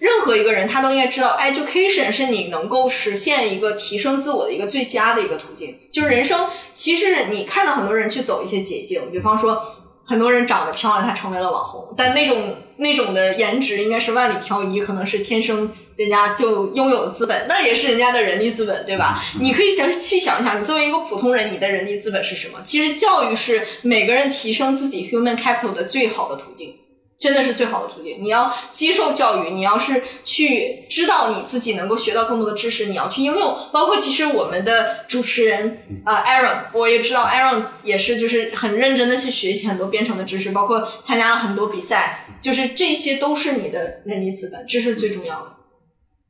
[0.00, 5.78] 任何一个人他都应该知道，education 是你能够实现一个提升自我的一个最佳的一个途径。
[5.92, 9.62] 就是人生，其实你看到很多人去走一些捷径，比方说。
[10.10, 19.22] 很多人长得漂亮，她成为了网红，但那种那种的颜值应该是万里挑一，可能是天生人家就拥有的资本，那也是人家的人力资本，对吧？
[19.38, 22.58] 你可以想去想一想，你作为一个普通人，你的人力资本是什么？
[22.64, 26.74] 其实教育是每个人提升自己 human capital 的最好的途径。
[27.20, 28.16] 真的是最好的途径。
[28.20, 33.68] 你要接受教育，你要是去知道你自己能够学到更多的知识，你要去应用。
[33.70, 45.52] 包括其实我们的主持人啊、Aaron，我也知道 Aaron 也是就是很认真的去学习很多编程的知识，包括参加了很多比赛，就是这些都是你的能力资本，这是最重要的。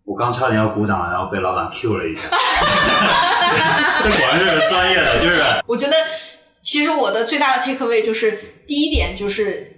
[0.05, 2.23] 我刚差点要鼓掌了，然后被老板 Q 了一下。
[4.03, 5.95] 这果然是专业的，就是我觉得
[6.61, 8.37] 其实我的最大的 take away 就是
[8.67, 9.73] 第一点就是。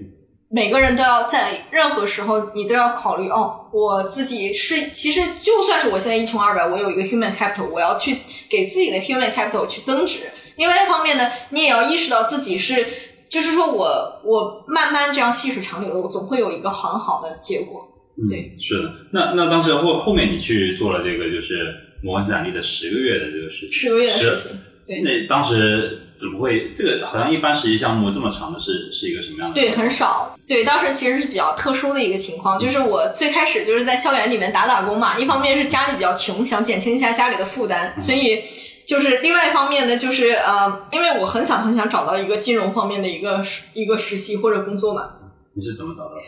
[0.55, 8.19] 每个人都要在任何时候，你都要考虑哦，我自己是其实就算是我现在一穷二白，我有一个 human capital，我要去
[8.51, 10.25] 给自己的 human capital 去增值。
[10.57, 12.87] 另外一方面呢，你也要意识到自己是，
[13.31, 17.89] 就是说我我慢慢这样细水长流的，我总会有一个很好的结果。
[18.29, 18.93] 对，是的。
[19.15, 21.67] 那那当时后后面你去做了这个就是
[22.05, 24.59] 摩根斯坦利的十个月的这个事情，十个月的事情。
[24.87, 29.55] 对，那当时怎么会这个好像一般实习项目这么长的是是一个什么样的？
[29.55, 30.37] 对，很少。
[30.47, 38.43] 对，当时其实是比较特殊的一个情况，就是我最开始就是在校园里面打打工嘛，一方面是家里比较穷，想减轻一下家里的负担，所以
[38.87, 43.43] 就是另外一方面呢，就是呃，因为我很想很想找到一个金融方面的一个
[43.73, 45.11] 一个实习或者工作嘛。
[45.55, 46.21] 你是怎么找到的？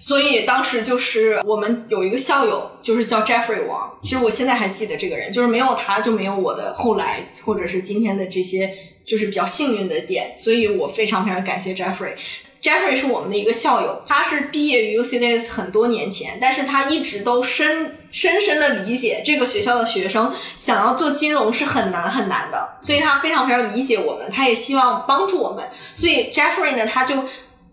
[0.00, 3.96] 所以当时就是我们有一个校友，就是叫 Jeffrey 王。
[4.00, 8.74] 其实我现在还记得这个人，就是没有他就没有我的后来或者是今天的这些
[9.04, 10.34] 就是比较幸运的点。
[10.38, 12.14] 所以我非常非常感谢 Jeffrey。
[12.62, 25.68] Jeffrey 是我们的一个校友，他是毕业于 UCLA 很多年前，但是他一直都深深深的理解这个学校的学生想要做金融是很难很难的，所以他非常非常理解我们，他也希望帮助我们。
[25.92, 27.24] 所以 Jeffrey 呢，他就。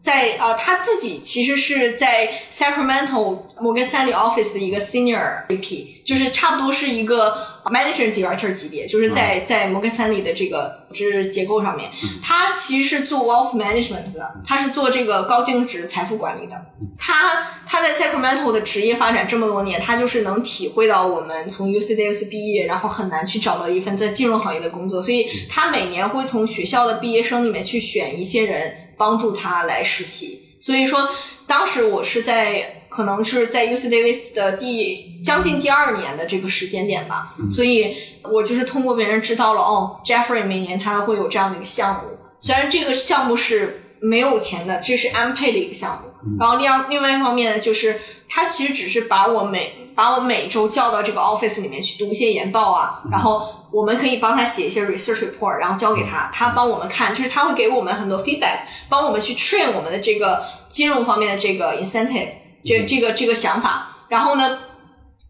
[0.02, 11.92] 在呃，他自己其实是在 Sacramento 摩根斯坦利 office 的一个 senior VP，就是差不多是一个 manager director 级别，就是在在摩根斯坦利的这个组织结构上面，
[12.24, 16.56] 他其实是做 wealth management 的，他是做这个高净值财富管理的。
[16.98, 28.74] 他他在 Sacramento 的职业发展这么多年，他就是能体会到我们从 UC Davis 毕业，然后很难去找到一份在金融行业的工作，所以他每年会从学校的毕业生里面去选一些人。
[29.00, 31.10] 帮助他来实习，所以说
[31.48, 53.56] 当时我是在可能是在 UC Davis 的第将近第二年的这个时间点吧，所以我就是通过别人知道了哦，Jeffrey 每年他会有这样的一个项目，虽然这个项目是没有钱的，这是安配的一个项目，然后另外另外一方面呢，就是他其实只是把我每把我每周叫到这个 office 里面去读一些研报啊，然后。
[53.72, 62.30] 我们可以帮他写一些 research report，然后交给他，他帮我们看，就是他会给我们很多 feedback，帮我们去 train 我们的这个金融方面的这个 incentive，
[62.66, 63.90] 这这个这个想法。
[64.08, 64.58] 然后呢，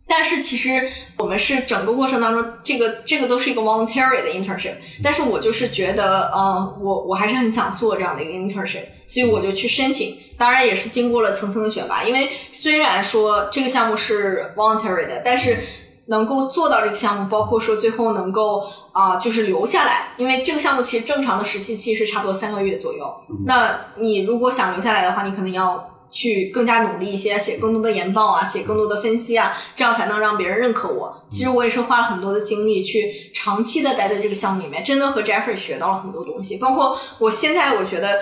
[0.10, 4.74] 但是其实我们是整个过程当中，这个这个都是一个 voluntary 的 internship。
[5.04, 10.18] 但是我就是觉得，呃，我我还是很想做这样的一个 internship，所以我就去申请。
[10.38, 15.58] 当然也是经过了层层的选拔，因为虽然说这个项目是 voluntary 的，但是。
[16.12, 23.06] 能够做到这个项目，包括说最后能够啊，就是留下来，因为这个项目其实正常的实习期是差不多三个月左右。
[23.46, 31.24] 那你如果想留下来的话，你可能要去更加努力一些，写更多的研报啊，写更多的分析啊，这样才能让别人认可我。
[31.28, 36.58] 其实我也是花了很多的精力去长期的待在这个项目里面，真的和 Jeffrey 学到了很多东西。
[36.58, 38.22] 包括我现在我觉得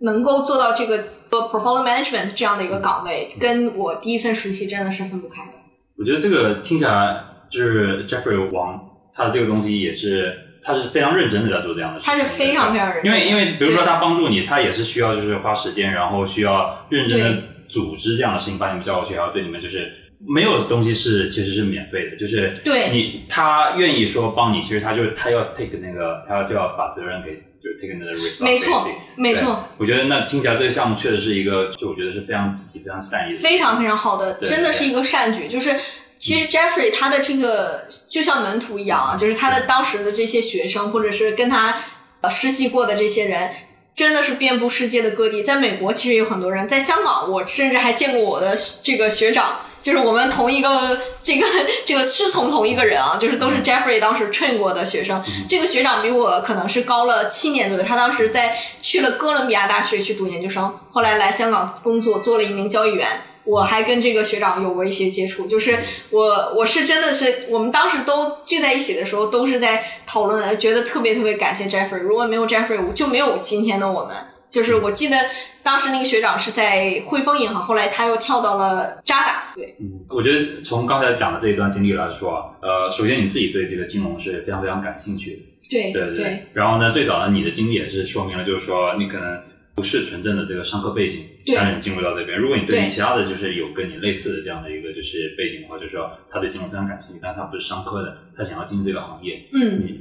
[0.00, 5.52] 能够做到这个 portfolio management 这样的一个岗位，跟我第一份实习真的是分不开的。
[5.98, 8.80] 我觉得这个听起来就是 Jeffrey 王，
[9.14, 12.12] 他的这个东西也是，他是非常认真的在做这样的事情。
[12.12, 19.90] 他是非常非常认真，因为因为比如说他帮助你，他也是需要就是花时间，然后需要认真的组织这样的事情，把你们叫过去，然后对你们就是
[20.26, 28.44] 没有东西是其实是免费的，就是对你他愿意说帮你，其实他就是他要 take 那个他要就要把责任给就是 take 那个 responsibility。
[28.44, 28.86] 没错，
[29.16, 29.64] 没错。
[29.78, 35.74] 我觉得那听起来这个项目确实是一个，就我觉得是非常积极、非常善意的，非常非常好的，真的是一个善举，就是。
[36.20, 41.82] 其实 Jeffrey 他的这个就像门徒一样啊，就是他的当时的这些学生，或者是跟他
[42.20, 43.50] 呃实习过的这些人，
[43.96, 45.42] 真的是遍布世界的各地。
[45.42, 51.46] 在美国其实有很多人，在香港我甚至还见过我的这个学长，就是我们同一个这个
[51.86, 55.24] 这个师从同一个人啊，就是都是 Jeffrey 当时 train 过的学生。
[55.48, 63.22] 这个学长比我可能是高了七年左右，他当时在去了哥伦比亚大学去读研究生，后来来香港工作，做了一名交易员。
[63.50, 65.76] 我还跟这个学长有过一些接触，就是
[66.10, 74.14] 我我是真的是，我们当时都聚在一起的时候，都是在讨论，觉得特别特别感谢 Jeffrey，如果没有 Jeffrey，我就没有今天的我们。
[74.50, 75.16] 就是我记得
[75.62, 79.52] 当时那个学长是在汇丰银行，后来他又跳到了渣打。
[79.54, 89.40] 对，嗯，我觉得从刚才讲的这一段经历来说，呃，首先你自己对这个金融是非常非常感兴趣的，对对对然后呢，最早呢，你的经历也是说明了，就是说你可能
[89.76, 91.56] 不是纯正的这个商科背景，对。
[91.56, 100.00] 但是你进入到这边，如果你对于其他的就是有跟你类似的这样的一个就是背景的话，就是说他对金融非常感兴趣，但他不是商科的，他想要进这个行业，嗯，你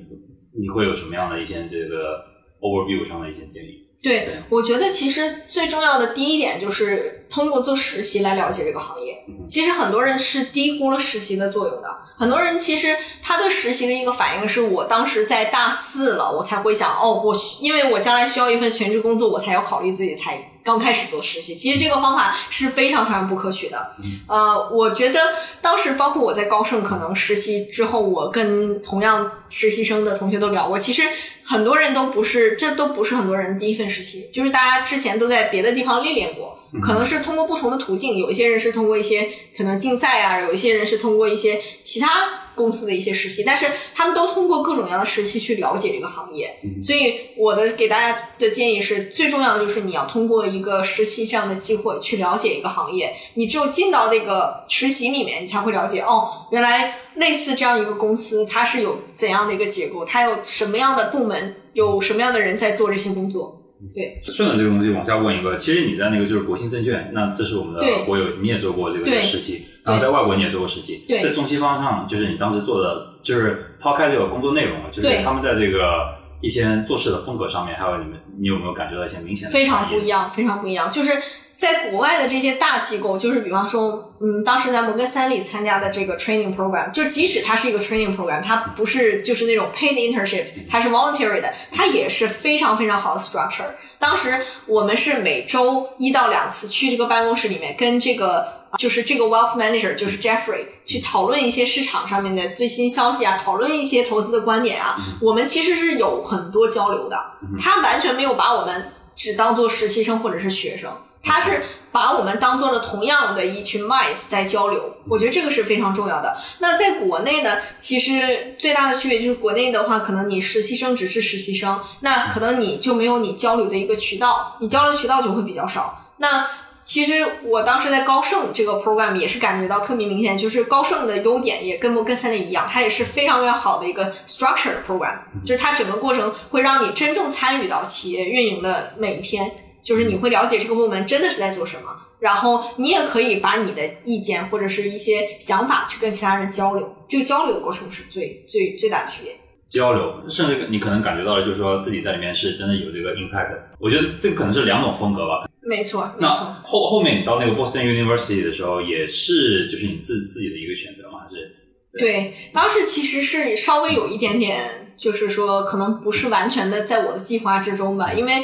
[0.62, 2.24] 你会有什么样的一些这个
[2.62, 3.86] overview 上的一些建议？
[4.02, 9.24] 对对，我觉得其实最重要的第一点就是通过做实习来了解这个行业。
[9.28, 11.90] 嗯其实很多人是低估了实习的作用的。
[12.16, 21.56] 很多人其实他对实习的一个反应是我当时在大四了，我才会想哦，我因为我将来需要一份全职工作，我才要考虑自己才刚开始做实习。
[21.56, 23.92] 其实这个方法是非常非常不可取的。
[24.28, 25.20] 呃，我觉得
[25.62, 31.04] 当时包括我在高盛可能实习之后，我跟同样实习生的同学都聊过，其实
[31.44, 42.08] 很多人都不是，这都不是很多人第一份实习，就是大家之前都在别的地方历练过，可能是通过不同的途径，有一些人是通过一些可能竞赛啊，有一些人是通过一些其他
[42.56, 43.66] 公司的一些实习，但是
[43.96, 46.60] 他们都通过各种各样的实习去了解这个行业。
[46.82, 53.16] 所以我的给大家的建议是，最重要的就是你要通过一个实习这样的机会去了解一个行业。
[53.36, 63.59] 你只有进到那个实习里面，你才会了解哦，原来类似这样一个公司，它是有怎样的一个结构，它有什么样的部门，有什么样的人在做这些工作。
[63.94, 64.20] 对。
[64.24, 68.06] 顺着这个东西往下问一个，其实你在那个就是国信证券，那这是我们的对。
[68.06, 71.22] 国有，你也做过这个实习，然后在外国你也做过实习，对。
[71.22, 80.08] 在中西方上，就是你当时做的，就是抛开这个工作内容啊，就是他们在这个一些做事的风格上面，还有你们，你有没有感觉到一些明显的非常不一？
[80.08, 80.92] 样，非常不一样。
[80.92, 81.12] 就是
[81.60, 93.66] 在国外的这些大机构，就是比方说，嗯，当时在摩根斯坦利参加的这个 training program，就即使它是一个 training program，它不是就是那种 paid internship，它是 voluntary 的，它也是非常非常好的 structure。
[93.99, 94.34] 当时
[94.68, 104.95] 我们是每周一到两次去这个办公室里面，跟这个就是这个 wealth manager 就是 Jeffrey 去讨论一些市场上面的最新消息啊，讨论一些投资的观点啊。
[105.22, 107.18] 我们其实是有很多交流的，
[107.60, 110.89] 他完全没有把我们只当做实习生或者是学生，
[111.24, 111.62] 他是
[111.92, 114.96] 把我们当做了同样的一群 mice 在交流。
[115.08, 116.38] 我觉得这个是非常重要的。
[116.60, 126.06] 那在国内呢，其实最大的区别就是国内的话，可能你实习生只是实习生，那可能你就没有你交流的一个渠道，你交流渠道就会比较少。
[126.18, 126.48] 那
[126.86, 139.52] 其实我当时在高盛这个 program 也是感觉到特别明显，就是高盛的优点也跟摩根斯坦利一样，它也是非常非常好的一个 structure program，就是它整个过程会让你真正参与到企业运营的每一天，
[139.84, 149.34] 就是你会了解这个部门真的是在做什么，然后你也可以把你的意见或者是一些想法去跟其他人交流，这个交流的过程是最最最大的区别。
[149.68, 153.70] 交流，甚至你可能感觉到了，就是说自己在里面是真的有这个 impact 的。
[153.80, 155.48] 我觉得这个可能是两种风格吧。
[155.62, 156.56] 没错，没那错。
[156.64, 161.20] 后后面你到那个 Boston University 的时候，也是就是你自自己的一个选择吗？
[161.20, 161.56] 还是
[162.00, 168.44] 对，当时其实是稍微有一点点，就是说可能不是完全的在我的计划之中吧，因为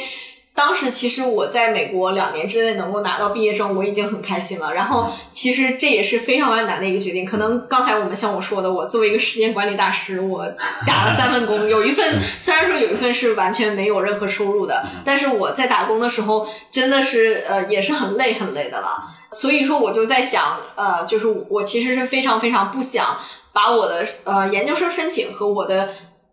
[0.56, 4.72] 当时其实我在美国两年之内能够拿到毕业证，我已经很开心了。
[4.72, 7.26] 然后其实这也是非常非常难的一个决定。
[7.26, 10.46] 可能刚才我们像我说的，我作为一个时间管理大师，我
[10.86, 19.12] 打了三份工， 有一份虽然说有一份是完全没有任何收入的，但是我在打工的时候真的是呃也是很累很累的了。
[19.32, 23.18] 所以说我就在想，呃，就是我其实是非常非常不想
[23.52, 25.90] 把我的呃研究生申请和我的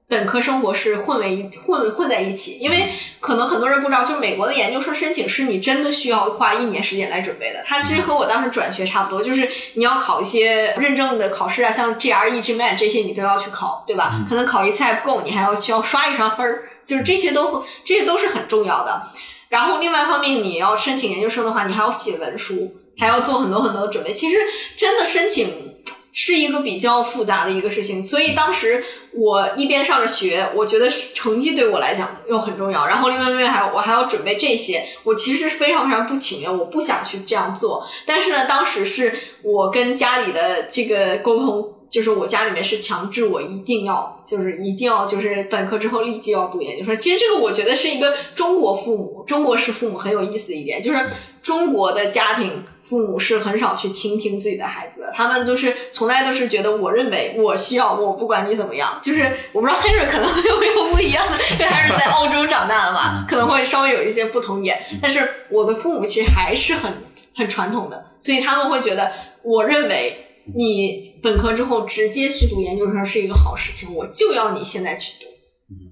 [0.08, 7.64] 本科生活是混为一混混在一起，因为可能很多人不知道，就是美国的研究生申请是你真的需要花一年时间来准备的。
[7.66, 14.24] 它其实和我当时转学差不多，就是你要考一些认证的考试啊，像 GRE、GMAT 这些你都要去考，对吧？
[14.30, 19.02] 可能考一次还不够，你还要需要刷一刷分儿，就是这些都这些都是很重要的。
[19.50, 24.14] 然后另外一方面，你要申请研究生的话，你还要写文书，还要做很多很多的准备。
[24.14, 24.38] 其实
[24.76, 25.73] 真的申请
[26.14, 32.86] 是一个比较复杂的一个事情，所以当时我一边上着学，我觉得成绩对我来讲又很重要。
[32.86, 37.86] 然后另外一面还我还要准备这些，我其实是非常非常不情愿，我不想去这样做。
[38.06, 39.12] 但是呢，当时是
[39.42, 41.74] 我跟家里的这个沟通。
[41.94, 46.98] 就是我家里面是强制我一定要，就是一定要，就是本科之后立即要读研究生。
[46.98, 51.08] 其实这个我觉得是一个中国父母、中国式父母很有意思的一点，就是
[51.44, 59.00] 中国的家庭父母是很少去倾听自己的孩子的，他们都是从来都是觉得我认为我需要，我不管你怎么样。
[59.02, 59.22] 就是
[59.52, 64.80] 我不知道 Henry 可能会有没有不一样，因为还是在澳洲长大的嘛，可能会稍微有一些不同点。
[65.02, 66.92] 但是我的父母其实还是很
[67.36, 69.12] 很传统的，所以他们会觉得，
[69.44, 70.20] 我认为。
[70.58, 75.30] 你本科之后直接去读研究生是一个好事情，我就要你现在去读。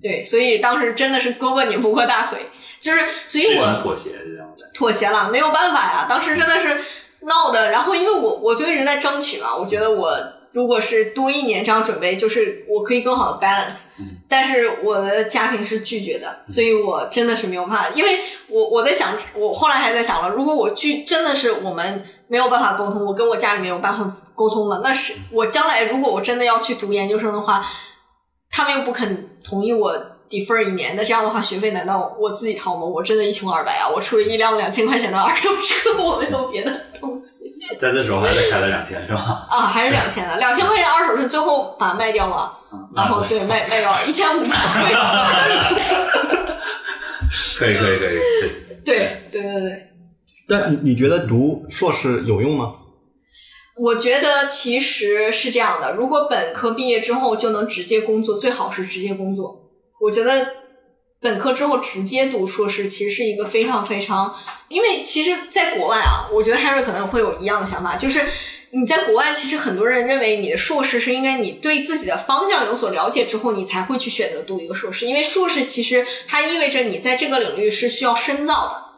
[0.03, 4.51] 对，所以当时真的是胳膊拧不过大腿，就是所以我妥协这样的。
[4.82, 6.07] 妥协了，没有办法呀。
[6.09, 6.75] 当时真的是
[7.21, 10.11] 闹的，然后因为我我就一直在争取嘛，我觉得我
[10.51, 13.84] 如果是多一年这样准备，就是我可以更好的 balance。
[14.27, 27.63] 但是我的家庭是拒绝的，所以我真的是没有办法，因为我我在想，我后来还在想了，如果我拒真的是我们没有办法沟通，我跟我家里没有办法沟通了，那是我将来如果我真的要去读研究生的话，
[28.49, 29.93] 他们又不肯同意我
[30.32, 32.84] defer 一年，那这样的话学费难道我自己掏吗？
[32.84, 33.89] 我真的一穷二白啊！
[33.93, 36.71] 我出了一辆两千块钱的二手车， 我没有别的
[37.01, 37.43] 东西
[37.77, 39.45] 在这时候还是开了两千是吧？
[39.49, 42.57] 啊，还是两千的，两千块钱二手车，最后把它卖掉了，
[42.95, 44.97] 然后对卖卖掉了一千五百块钱，
[47.59, 48.51] 可以可以可以，可以
[48.86, 49.88] 对对对对。
[50.47, 52.75] 但你你觉得读硕士有用吗？
[53.77, 59.57] 我觉得其实是这样的，如果本科毕业之后就能直接工作，最好是直接工作。
[60.02, 60.47] 我觉得
[61.22, 64.36] 本科之后直接读硕士，其实是一个非常非常，
[64.68, 68.22] 因为其实在国外啊，我觉得 Harry 可能会有一样的想法，就是
[68.72, 78.91] 你在国外，其实很多人认为你的硕士是应该你对自己的方向有所了解之后，你才会去选择读一个硕士，因为硕士其实它意味着你在这个领域是需要深造的。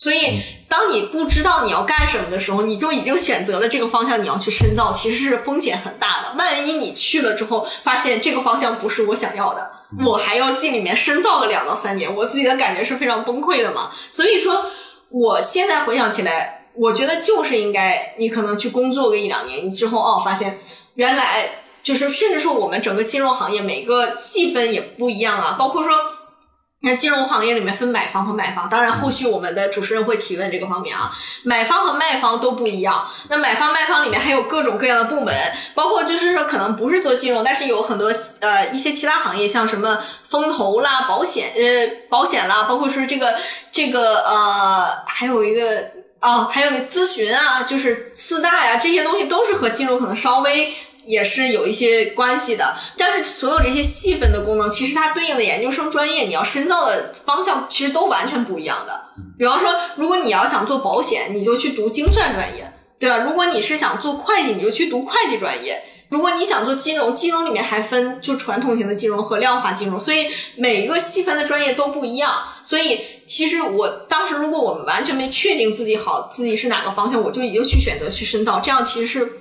[0.00, 6.36] 所以，当你不知道你要干什么的时候，你就已经选择了这个方向，你要去深造，其实是风险很大的。
[6.38, 9.68] 万一你去了之后，发现这个方向不是我想要的，
[10.06, 13.90] 我还要进里面深造个两到三年，我自己的感觉是非常崩溃的嘛。
[14.10, 14.66] 所以说，
[15.10, 20.58] 我现在回想起来，我觉得就是应该你可能去工作个一两年，你之后哦，发现
[20.94, 21.50] 原来
[21.82, 25.92] 就是，甚至说我们整个金融行业每个细分也不一样啊，包括说。
[26.80, 31.12] 那金融行业里面分买方和卖方，当然后续我们的主持人会提问这个方面啊。
[31.42, 35.34] 买方和卖方都不一样，那买方卖方里面还有各种各样的部门，
[35.74, 39.98] 包括就是说可能不是做金融，但是有很多呃一些其他行业，像什么
[40.28, 43.34] 风投啦、保险呃保险啦，包括说这个
[43.72, 45.84] 这个呃还有一个
[46.20, 50.72] 哦还有那咨询啊，就是四大呀这些东西都是和金融可能稍微。
[51.08, 59.06] 也是有一些关系的，但是所有这些细分的功能，其实它对应的研究生专业，你要深造的方向其实都完全不一样的。
[59.38, 63.16] 比方说，如果你要想做保险，你就去读精算专业，对吧？
[63.16, 65.82] 如果你是想做会计，你就去读会计专业。
[66.10, 72.30] 如果你想做金融，金融里面还分就传统型的金融和量化金融，所以每一个细分的专业都不一样。
[72.62, 79.32] 所以其实我当时，如果我们完全没确定自己好自己是哪个方向，我就已经去选择去深造，这样其实是。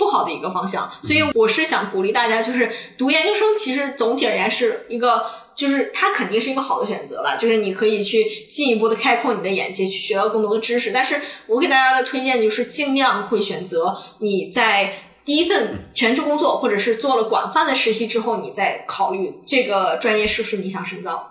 [0.00, 10.90] 不好的一个方向，所以我是想鼓励大家，就是读研究生，其实总体而言是一个，就是它肯定是一个好的选择了，就是你可以去进一步的开阔你的眼界，去学到更多的知识。
[10.90, 21.29] 但是我给大家的推荐就是尽量会选择你在第一份全职工作，或者是做了广泛的实习之后，你再考虑这个专业是不是你想深造。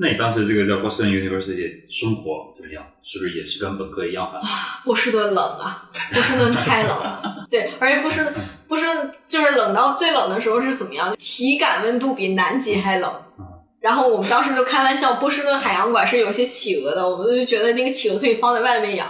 [0.00, 2.82] 那你当时这个在波士顿 University 生活怎么样？
[3.02, 4.40] 是不是也是跟本科一样烦？
[4.82, 7.46] 波士顿冷啊，波士顿太冷了。
[7.50, 8.26] 对，而且波士
[8.66, 11.14] 波士顿就是冷到最冷的时候是怎么样？
[11.18, 13.12] 体感温度比南极还冷。
[13.78, 19.06] 然后我们当时就开玩笑，波士顿海洋馆是有些企鹅的，我们就觉得那个企鹅可以放在外面养。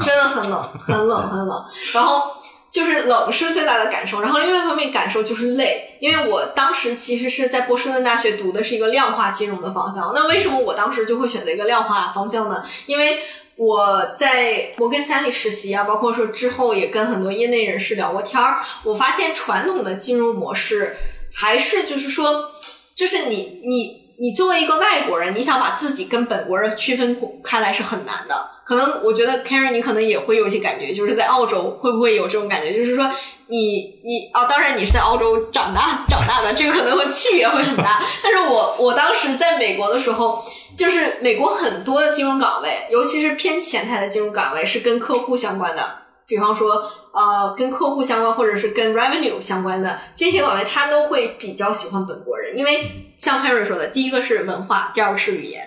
[0.00, 1.64] 真的很冷，很冷，很冷。
[1.94, 2.35] 然后。
[2.76, 10.12] 就是冷是最大的感受，然后另外一方面感受就是累，因为我当时其实是在波士顿大学读的是一个量化金融的方向。
[10.14, 12.62] 那为什么我当时就会选择一个量化方向呢？
[12.84, 13.20] 因为
[13.56, 20.96] 我在摩根斯坦利实习啊，包括说之后也跟很多业内人士聊过天儿，我发现传统的金融模式
[21.32, 22.50] 还是就是说，
[22.94, 24.05] 就是你你。
[24.18, 28.50] 你作为一个外国人，你想把自己跟本国人区分开来是很难的。
[28.64, 32.74] 可能我觉得 Karen，你可能也会有一些感觉，就是在澳洲会不会有这种感觉？
[32.74, 33.08] 就是说，
[33.46, 38.02] 你你啊，当然你是在澳洲长大长大的，这个可能会区别会很大。
[38.22, 40.42] 但是我我当时在美国的时候，
[40.76, 46.05] 就是美国很多的金融岗位，尤其是偏前台的金融岗位，是跟客户相关的。
[46.26, 55.64] 比方说，呃，跟客户相关或者是跟 revenue 相关的这些岗位，他都会比较喜欢本国人，因为像 Henry 说的，第一个是文化，第二个是语言，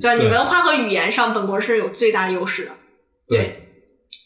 [0.00, 0.22] 对吧？
[0.22, 2.72] 你文化和语言上，本国人是有最大优势的。
[3.28, 3.58] 对。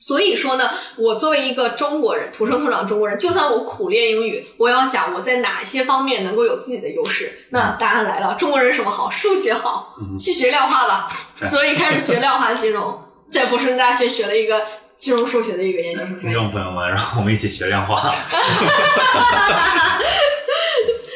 [0.01, 9.09] 所以说呢，我作为一个中国人，土生土长中国人，就算我苦练英语，我要想我在哪些方面能够有自己的优势，那答案来了，中国人什么好？
[9.11, 11.11] 数学好，去学量化吧。
[11.39, 14.61] 所以开始学量化金融，在波士顿大学学了一个。
[15.07, 16.19] 金融数学的一个研究生。
[16.19, 18.03] 听众朋友们，让我们一起学量化。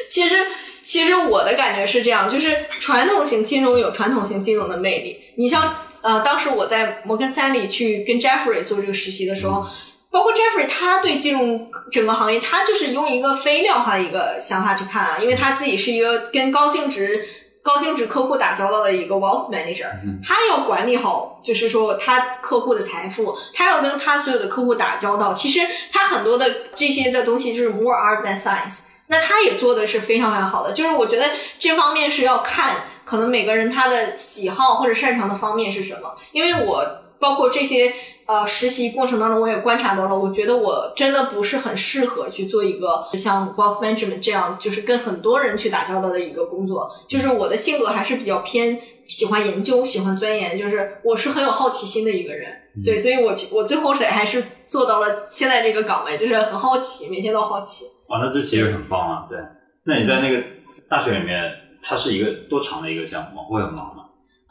[0.07, 0.37] 其实，
[0.81, 5.19] 其实我的感觉是这样，就是传统型金融有传统型金融的魅力。
[5.35, 9.67] 你像，呃，当时我在摩根三里去跟 Jeffrey 做这个实习的时候，
[10.09, 17.27] 包括 Jeffrey 他对金融整个行业，他就是用一个非量化的一个想法去看啊，因为他自己是一个跟高净值。
[17.63, 19.87] 高净值客户打交道的一个 wealth manager，、
[20.23, 25.33] 他要管理好，就是说他客户的财富，他要跟他所有的客户打交道。
[25.33, 25.59] 其实
[25.91, 28.85] 他很多的这些的东西就是 more art than science。
[29.07, 36.85] 那他也做的是非常非常好的，就是我觉得这方面是要看可能每个人他的喜好或者擅长的方面是什么，因为我
[37.21, 37.93] 包括这些
[38.25, 46.89] 呃实习过程当中，我也观察到了，我觉得我真的不是很适合去做一个像 Boss Management 这样，就是跟很多人去打交道的一个工作。
[47.07, 52.51] 就是我的性格还是比较偏喜欢研究、喜欢钻研，就是我是很有好奇心的一个人。
[52.85, 57.85] 对，所以我我最后是还是做到了现在这个岗位，就是很好奇，每天都好奇。
[58.09, 59.27] 哇，那这其实很棒啊！
[59.29, 59.37] 对，
[59.85, 60.41] 那你在那个
[60.89, 61.51] 大学里面，
[61.83, 63.43] 它是一个多长的一个项目吗？
[63.49, 64.00] 会很忙吗？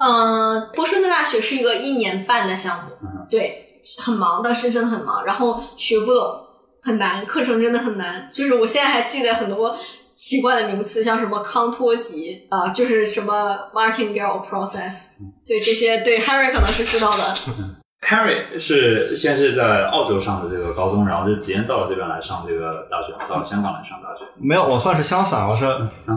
[0.01, 3.67] 嗯，波士顿大学是一个一年半的项目，嗯对，
[3.99, 6.41] 很忙的，是真的很忙，然后学不懂，
[6.83, 8.31] 很难，课程真的很难。
[8.33, 9.77] 就是我现在还记得很多
[10.15, 15.11] 奇怪的名词，像什么康托吉啊、就是什么 Martingale process，
[15.47, 17.35] 对这些，对 Harry 可能是知道的。
[18.03, 24.25] Harry 是先是在澳洲上的这个高中，然后就直接到了这边来上这个大学，到了香港来上大学。
[24.37, 25.65] 没有，我算是相反，我是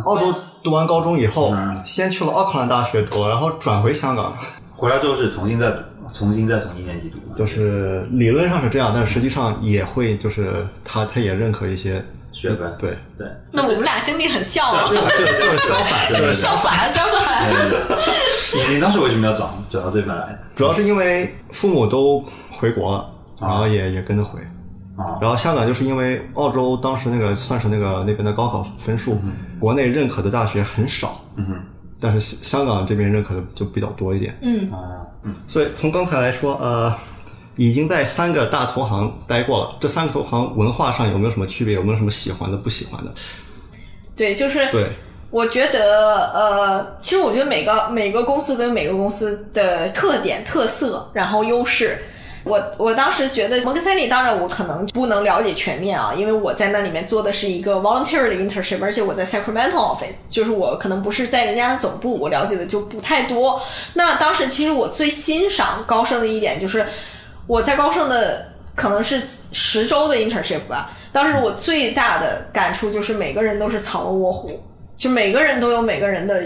[0.05, 4.35] 澳洲读完高中以后，嗯先去了奥克兰大学读，然后转回香港，
[4.75, 5.77] 回来之后是重新再读，
[6.09, 7.19] 重新再从一年级读？
[7.35, 12.03] 就是理论上是这样，但实际上也会就是他他也认可一些
[12.33, 17.49] 学分对，对，那我们俩经历很像啊，这这就是相反，就是相反相反。
[18.55, 20.37] 你你当时为什么要转转到这边来？
[20.55, 23.09] 主要是因为父母都回国了，
[23.39, 24.39] 然后也也跟着回。
[24.97, 25.17] 啊。
[25.21, 29.21] 然后香港就是因为澳洲当时那个算是那个那边的高考分数，
[29.59, 31.55] 国内认可的大学很少，嗯哼，
[31.99, 34.37] 但是香香港这边认可的就比较多一点。
[34.41, 35.05] 嗯，啊，
[35.47, 36.93] 所以从刚才来说，呃，
[37.55, 41.75] 已经在三个大投行待过了，这三个投行文化上有没有什么区别？
[41.75, 43.11] 有没有什么喜欢的、不喜欢的？
[44.15, 44.87] 对，就是对，
[45.29, 52.03] 我觉得，呃，其实我觉得每个每个公司都有每个公司的特点、特色，然后优势。
[52.45, 63.61] 我我当时觉得摩根斯坦利，当然我可能不能了解全面啊，因为我在那里面做的是一个 voluntary 的 internship，而且我在 Sacramento office，就是我可能不是在人家的总部，我了解的就不太多。
[63.93, 66.85] 那当时其实我最欣赏高盛的一点就是，
[67.47, 69.21] 我在高盛的可能是
[69.51, 74.63] 十周的 internship 吧，当时我最大的感触就是每个人都是藏龙卧虎，
[74.97, 76.43] 就每个人都有每个人的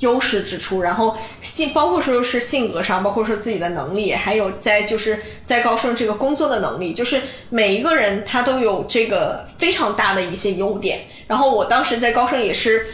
[0.00, 11.00] 优势之处，然后性包括说是性格上，包括说自己的能力，还有在就是在高盛这个工作的能力，就是每一个人他都有这个非常大的一些优点。
[11.28, 12.84] 然后我当时在高盛也是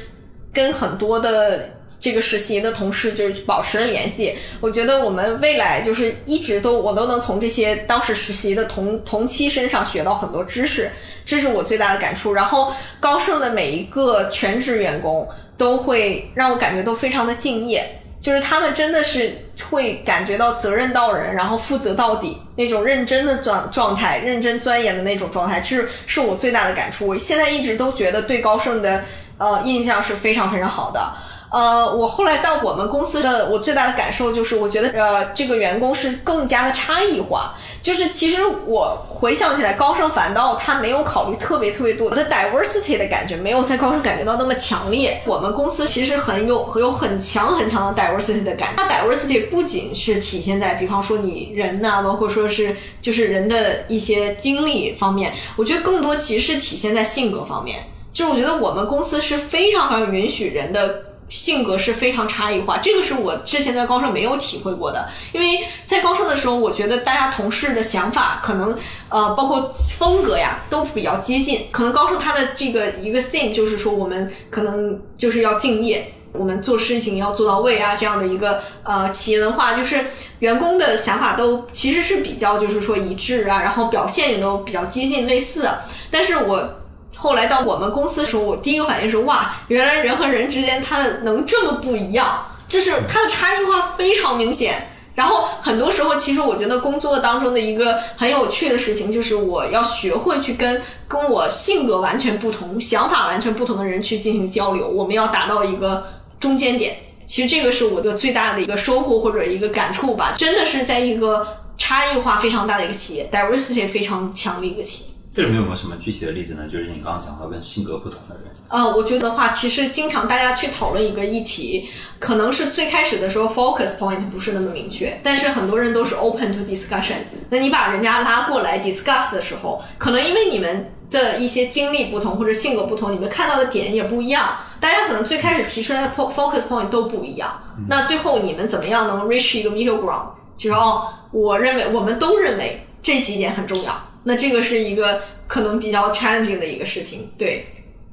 [0.52, 1.70] 跟很多的
[2.00, 4.34] 这个实习的同事就是保持了联系。
[4.58, 10.90] 我觉得我们未来就是一直都我都能从这些当时实习的同同期身上学到很多知识，
[11.26, 12.32] 这是我最大的感触。
[12.32, 15.28] 然后高盛的每一个全职员工
[15.58, 19.32] 都会让我感觉都非常的敬业，就是他们真的是
[19.68, 27.06] 会感觉到责任到人，然后负责到底那种认真的状状态，认真钻研的那种状态，这是是我最大的感触。
[27.06, 29.04] 我现在一直都觉得对高盛的
[29.36, 31.12] 呃印象是非常非常好的。
[31.50, 37.54] 呃，我后来到我们公司的，我最大的感受就是，我觉得呃，这个员工是更加的差异化。
[37.82, 45.20] 就是其实我回想起来，高盛反倒他没有考虑特别特别多，我的 diversity 的感觉没有在高盛感觉到那么强烈。
[45.24, 48.82] 我们公司其实很有很有很强很强的 diversity 的感觉。
[48.82, 57.86] 它 diversity 不仅是体现在，比方说你人呐、包括说是就是人的一些经历方面，我觉得更多其实是体现在性格方面。
[58.12, 65.08] 就是我觉得我们公司是非常非常允许人的性格是非常差异化，这个是我之前在高盛没有体会过的。
[65.32, 68.76] 因为在高盛的时候，我觉得大家同事的想法可能
[69.08, 71.68] 呃，包括风格呀，都比较接近。
[71.70, 76.12] 可能高盛它的这个一个 theme 就是说，我们可能就是要敬业。
[76.32, 80.04] 我们做事情要做到位啊，这样的一个呃企业文化，就是
[80.38, 85.80] 员工的想法都其实是比较就是说一致啊，然后表现也都比较接近类似的。
[86.08, 86.79] 但是我
[87.20, 94.88] 后来到我们公司的时候，我第一个反应是哇，原来人和人之间他的能这么不一样，就是他的差异化非常明显。
[95.14, 106.06] 然后很多时候，其实我觉得工作当中的一个很有趣的事情，就是我要学会去跟跟我性格完全不同、想法完全不同的人去进行交流，我们要达到一个
[106.38, 106.96] 中间点。
[107.26, 111.46] 其实这个是我的最大的一个收获或者一个感触吧，真的是在一个
[111.76, 115.09] 差异化非常大的一个企业，diversity 非常强的一个企业。
[115.32, 116.64] 这里面有没有什么具体的例子呢？
[116.68, 127.18] 就是你刚刚讲到跟性格不同的人，呃，我觉得的话，其实经常大家去讨论一个议题，可能是最开始的时候 focus point 不是那么明确，但是很多人都是 open to discussion。
[127.48, 134.56] 那你把人家拉过来 discuss 的时候，可能因为你们的一些经历不同或者性格不同，你们看到的点也不一样。
[134.80, 137.62] 大家可能最开始提出来的 focus point 都不一样。
[137.88, 140.30] 那最后你们怎么样能 reach 一个 middle ground？
[140.56, 144.09] 就是哦，我认为我们都认为这几点很重要。
[144.22, 147.28] 那这个是一个可能比较 challenging 的一个事情。
[147.38, 147.66] 对，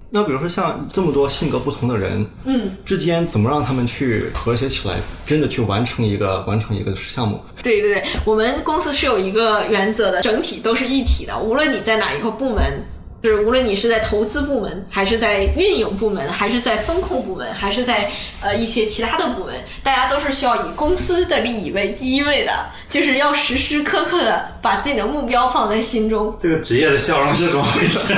[0.10, 4.96] 那比如说像这么多性格不同的人，嗯，之间怎么让他们去和谐起来，
[5.26, 7.40] 真的去完成一个完成一个项目？
[7.62, 12.82] 对对对，我们公司是有一个原则的，整体都是一体的，无论你在哪一个部门。
[13.24, 18.10] 是，无论你是在投资部门，还是在运营部门，还是在风控部门，还是在
[18.42, 19.54] 呃一些其他的部门，
[19.84, 22.52] 大家都是需要以公司的利益为第一位的，
[22.90, 26.36] 就是要时时刻刻的把自己的目标放在心中。
[26.40, 28.14] 这个职业的笑容是怎么回事？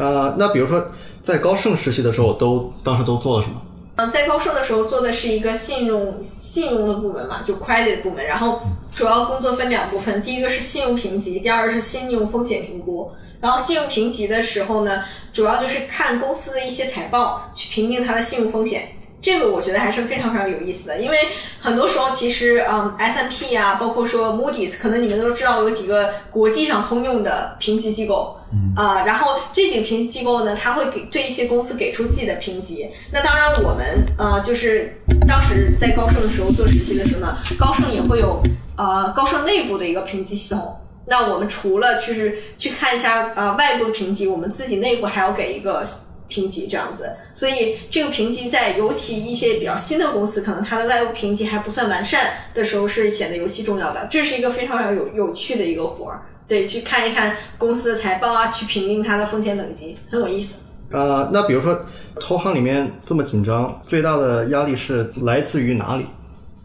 [0.00, 0.84] 呃，那比如说
[1.22, 3.60] 在高盛实习的时候，都当时都做了什么？
[4.00, 8.58] 嗯，在高盛的时候做的是一个信用信用的部门嘛，就 credit 部门，然后
[8.94, 13.12] 主要工作分两部分，第一个是信用评级，第二个是信用风险评估。
[13.40, 15.02] 然后信用评级的时候呢，
[15.34, 18.88] 主要就是看公司的一些财报，去评定它的信用风险。
[19.20, 21.18] 这个我觉得还是非常非常有意思的，因为
[21.60, 28.40] 很多时候其实，嗯，S M P 啊，包括说 Moody's，可能你们都知道有几个国际上通用的评级机构，
[28.74, 32.88] 啊，然后这几个评级机构呢，它会给对一些公司给出自己的评级。
[33.12, 34.98] 那当然，我们呃，就是
[35.28, 38.42] 当时在高盛的时候做实习的时候呢，高盛也会有
[38.78, 40.76] 呃高盛内部的一个评级系统。
[41.06, 45.84] 那我们除了就是去看一下呃外部的评级，我们自己内部还要给一个。
[46.30, 54.08] 评级这样子，所以这个评级在尤其一些比较新的公司，可能它的外部评级还不算完善的时候，是显得尤其重要的。
[54.10, 60.60] 这是一个非常有有趣的一个活儿，对，去看一看公司的财报啊，去评定它的风险等级，很有意思。
[60.92, 61.84] 呃，那比如说
[62.20, 66.06] 投行里面这么紧张，最大的压力是来自于哪里？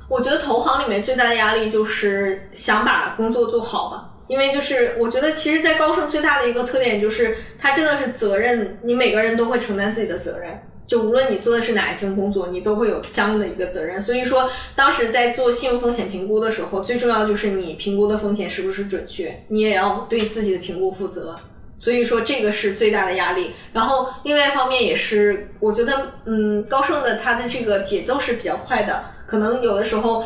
[0.08, 4.12] 我觉得投行里面最大的压力就是想把工作做好吧。
[4.28, 10.60] 因为就是我觉得，其实，在高盛最大的一个特点就是，它真的是责任，你每个人都会承担自己的责任。
[10.88, 14.02] 就无论你做的是哪一份工作，你都会有相应的一个责任。
[14.02, 21.36] 所以说，当时在做信用风险评估的时候，最重要就是你评估的风险是不是准确，你也要对自己的评估负责。
[21.78, 23.52] 所以说，这个是最大的压力。
[23.74, 30.24] 然后，另外一方面也是，我觉得，嗯，高盛的它的这个节奏是比较快的，可能有的时候。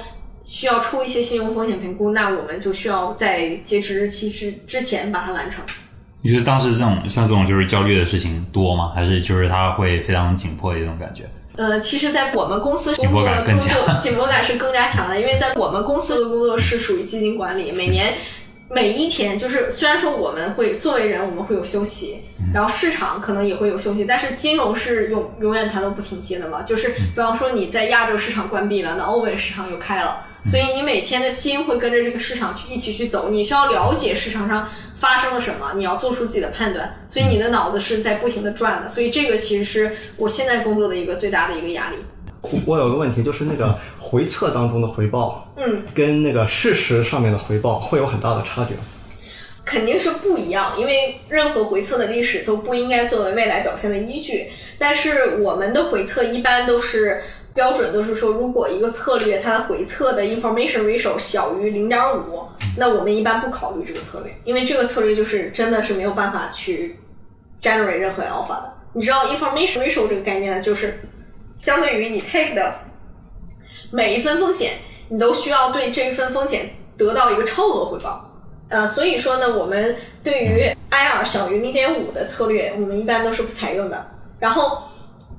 [0.50, 5.64] 需要出一些信用风险评估，那我们就需要在截止日期之之前把它完成。
[6.24, 8.91] 你觉得当时这种像这种就是焦虑的事情多吗？
[8.95, 11.24] 还是就是它会非常紧迫的一种感觉？
[11.56, 18.16] 呃，其实，在我们公司紧迫感更强，紧迫感是更加强的，因为在我们公司的工作是属于基金管理，每年
[18.70, 22.22] 每一天就是虽然说我们会作为人我们会有休息，
[22.54, 26.64] 然后市场可能也会有休息，但是金融是永永远它都不停歇的嘛。
[26.64, 30.26] 就是比方说你在亚洲市场关闭了，那欧美市场又开了。
[30.46, 36.96] 所以你每天的心会跟着这个市场去一起去走，你需要了解市场上发生了什么，你要做出自己的判断。
[37.10, 38.90] 所以你的脑子是在不停的转的。
[38.90, 41.98] 所以这个其实是我现在工作的一个最大的一个压力。
[42.66, 48.74] 我有个问题，就是那个回测当中的回报，嗯，跟那个事实上面的回报会有很大的差距。
[49.66, 54.50] 肯定是不一样，因为任何回测的历史都不应该作为未来表现的依据。
[54.80, 57.22] 但是我们的回测一般都是。
[57.54, 62.43] 标准都是说，如果一个策略它的回测的 information ratio 小于零点五，
[62.78, 67.00] 那我们一般不考虑这个策略，因为这个策略就是真的是没有办法去
[67.62, 68.74] generate 任何 alpha 的。
[68.93, 71.00] 你知道 information ratio 这个概念呢，就是
[71.58, 72.76] 相对于你 take 的
[73.91, 74.74] 每一分风险，
[75.10, 78.30] 你都需要对这一分风险得到一个超额回报。
[78.70, 84.12] 呃，所以说呢，我们对于 IR 小于零点五的策略，我们一般都是不采用的。
[84.39, 84.84] 然后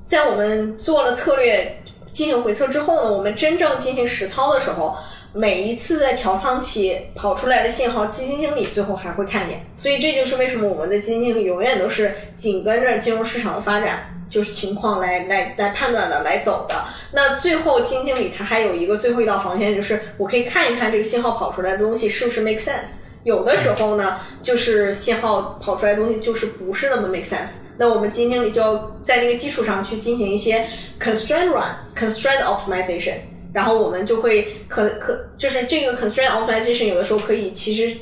[0.03, 1.77] 在我们做了策略。
[2.21, 4.95] 进行回测之后呢，我们真正进行实操的时候，
[5.33, 9.65] 每一次在调仓期跑出来的信号，基金经理最后还会看见。
[9.75, 16.75] 所以这就是为什么我们的基金经理永远都是紧跟着金融市场的发展，就是情况来来来判断的来走的。
[17.13, 23.09] 那最后基金经理他还有一个最后一道防线，就是我可以看一看这个信号跑出来的东西是不是 make sense。
[23.25, 27.57] 有的时候呢，就是信号跑出来的东西就是不是那么 make sense。
[27.77, 30.67] 那我们基金经理就要在那个基础上去进行一些
[30.99, 31.65] constraint run、
[31.95, 33.15] constraint optimization，
[33.53, 37.99] 然后我们就会可可就是这个 constraint optimization 有的时候可以其实，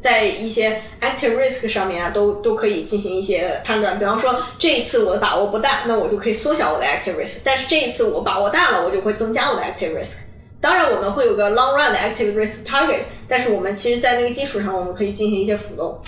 [0.00, 3.98] 在一些 active risk 上面啊，都都可以进行一些判断。
[3.98, 10.27] 比方说这一次我的把握不大，那我就可以缩小我的 active risk；但是这一次我把握大了，我就会增加我的 active risk。
[10.60, 16.00] 当然，我们会有个 long run 的 active risk target，但是我们其实，在那个基础上，我们可以进行一些浮动。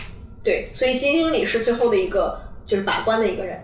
[0.42, 3.62] 对，所以基金经理是最后的一个就是把关的一个人。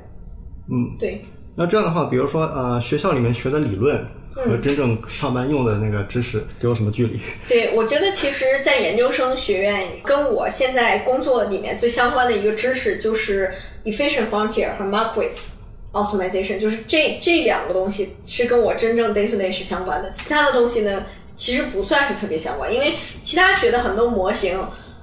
[0.70, 1.24] 嗯，对。
[1.56, 7.18] 那这样的话，比如说呃，学校里面学的理论和真正上班用的那个知识都有什么距离？
[7.48, 15.55] 对，我觉得其实，在研究生学院跟我现在工作里面最相关的一个知识就是 efficient frontier 和 Markowitz
[15.96, 20.10] optimization，就是这这两个东西是跟我真正 day to day 是相关的。
[20.12, 21.04] 其他的东西呢，
[21.36, 24.58] 其实不算是特别相关，因为其他学的很多模型。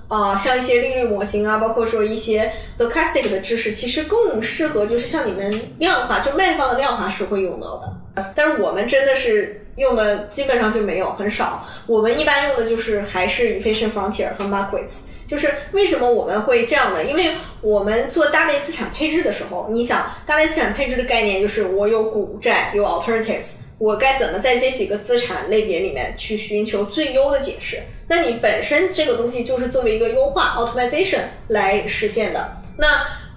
[0.10, 8.24] 啊，像一些利率模型啊，包括说一些 stochastic 的知识，其实更适合就是像你们量化，就卖方的量化是会用到的。
[8.36, 11.66] 但是我们真的是用的基本上就没有，很少。
[11.88, 15.13] 我们一般用的就是还是 efficient frontier 和 Markets。
[15.28, 17.04] 就是为什么我们会这样呢？
[17.04, 27.78] 因为我们做大类资产配置的时候，你想大类资产配置的概念就是我有股债，有 alternatives，我该怎么在这几个资产类别里面去寻求最优的解释？
[28.08, 32.58] 那你本身这个东西就是作为一个优化 optimization 来实现的。
[32.78, 32.88] 那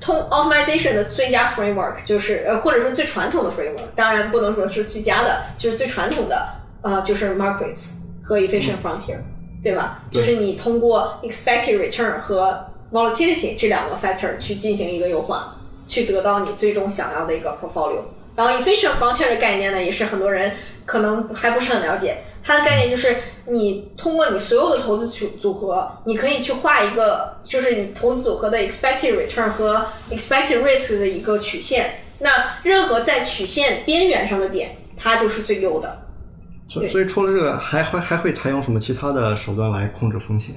[0.01, 6.49] 通 optimization 的最佳 framework 就是呃，或者说最传统的 framework，当然不能说是最佳的，就是最传统的
[6.83, 9.19] 呃，就是 markets 和 efficient frontier，
[9.63, 10.03] 对吧？
[10.13, 15.57] 就是你通过 expected return 和 volatility 这两个 factor 去进行一个优化，
[15.89, 18.01] 去得到你最终想要的一个 portfolio。
[18.37, 20.53] 然后 efficient frontier 的概念呢，也是很多人
[20.85, 22.19] 可能还不是很了解。
[22.45, 32.03] 它的概念就是，你通过你所有的投资组组合，你可以去画一个，就是你投资组合的 expected return 和 expected risk 的一个曲线。
[32.21, 36.06] 那任何在曲线边缘上的点，它就是最优的。
[36.69, 40.55] 所所以除了这个，还会还会采用什么其他的手段来控制风险？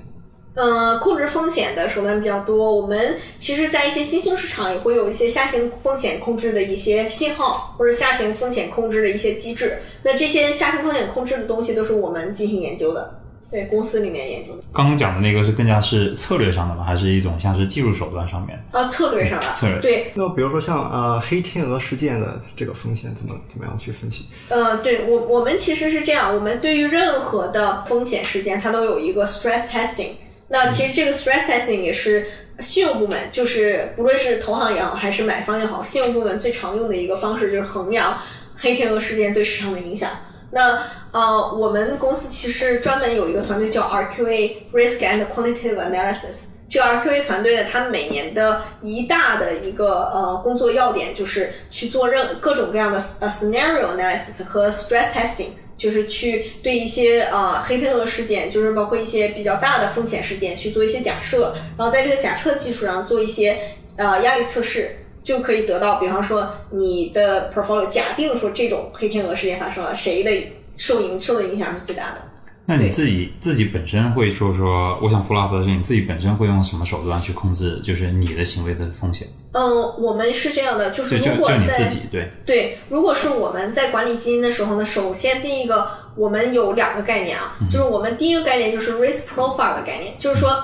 [0.55, 2.75] 嗯，控制风险的手段比较多。
[2.75, 9.77] 我们其实，在一些新兴市场也会有一些下行风险控制的一些信号，或者下行风险控制的一些机制。
[10.03, 13.18] 那这些下行风险控制的东西，都是我们进行研究的，
[13.51, 14.63] 对公司里面研究的。
[14.73, 16.83] 刚刚讲的那个是更加是策略上的吗？
[16.83, 18.63] 还是一种像是技术手段上面？
[18.71, 19.45] 啊，策略上的。
[19.53, 19.79] 策略。
[19.79, 20.11] 对。
[20.15, 24.25] 那比如说像呃黑天鹅事件的这个风险，怎么怎么样去分析？
[24.49, 30.11] 呃，对我我们其实是这样，我们对于任何的风险事件，它都有一个 stress testing。
[30.49, 32.25] 那其实这个 stress testing 也是
[32.59, 38.19] 信用部门，就是不论是投行也好，还是买方也好，信用部门最常用的一个方式就是衡量
[38.57, 40.09] 黑天鹅事件对市场的影响。
[40.51, 46.49] 那呃，我们公司其实专门有一个团队叫 RQA Risk and Quantitative Analysis。
[46.69, 55.49] 这个 RQA 团队呢，他们每年的一大的一个呃工作要点就是去做任各种各样的呃 scenario analysis 和 stress testing。
[55.79, 63.57] 就是去对一些呃黑天鹅事件，就是包括一些比较大的风险事件去做一些假设，然后在这个假设基础上做一些
[63.95, 64.98] 呃压力测试，
[65.29, 70.31] 就可以得到，比方说你的 portfolio 假定说这种黑天鹅事件发生了，谁的
[70.75, 72.21] 受影受的影响是最大的。
[72.65, 79.27] 那你自己自己本身会说说，我想 follow up 的是你自己本身会用什么手段去控制，就是你的行为的风险？
[79.51, 90.63] 嗯，我们是这样的，就是如果在对对，如果是我们在管理基金的时候呢，首先第一个我们有两个概念啊，就是我们第一个概念就是 risk profile 的概念，就是说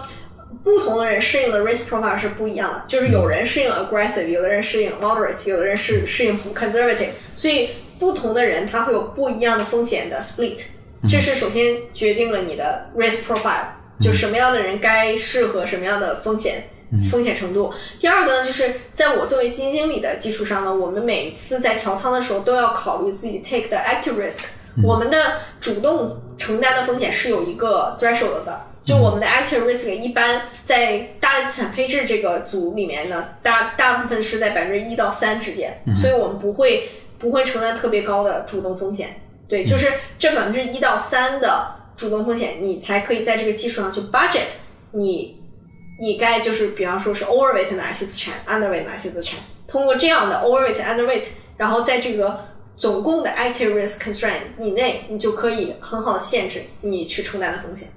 [0.66, 10.64] 不同的人适应的 risk profile 是不一样的，就是有人适应 aggressive，有的人适应 moderate，有的人适适应 conservative，所以不同的人他会有不一样的风险的 split。
[11.08, 13.68] 这是首先决定了你的 risk profile，
[14.02, 16.64] 就什么样的人该适合什么样的风险
[17.12, 17.72] 风险程度。
[18.00, 24.46] 第二个呢，就是在我作为基金经理的基础上呢，我们每次在调仓的时候都要考虑自己 take 的 active risk。
[24.84, 39.22] 我们的主动承担的风险是有一个 threshold 的，就我们的 active risk 一般在大类资产配置这个组里面呢，大大部分是在百分之一到三之间，所以我们不会不会承担特别高的主动风险。
[39.48, 44.44] 对，就是这百分之一到三的主动风险，你才可以在这个基础上去 budget。
[44.92, 45.42] 你
[46.00, 51.28] 你该就是比方说是 overweight 哪些资产，underweight 哪些资产，通过这样的 overweight underweight，
[51.58, 52.46] 然后在这个
[52.78, 57.88] 总共的 active risk constraint 以内，你就可以很好的限制你去承担的风险。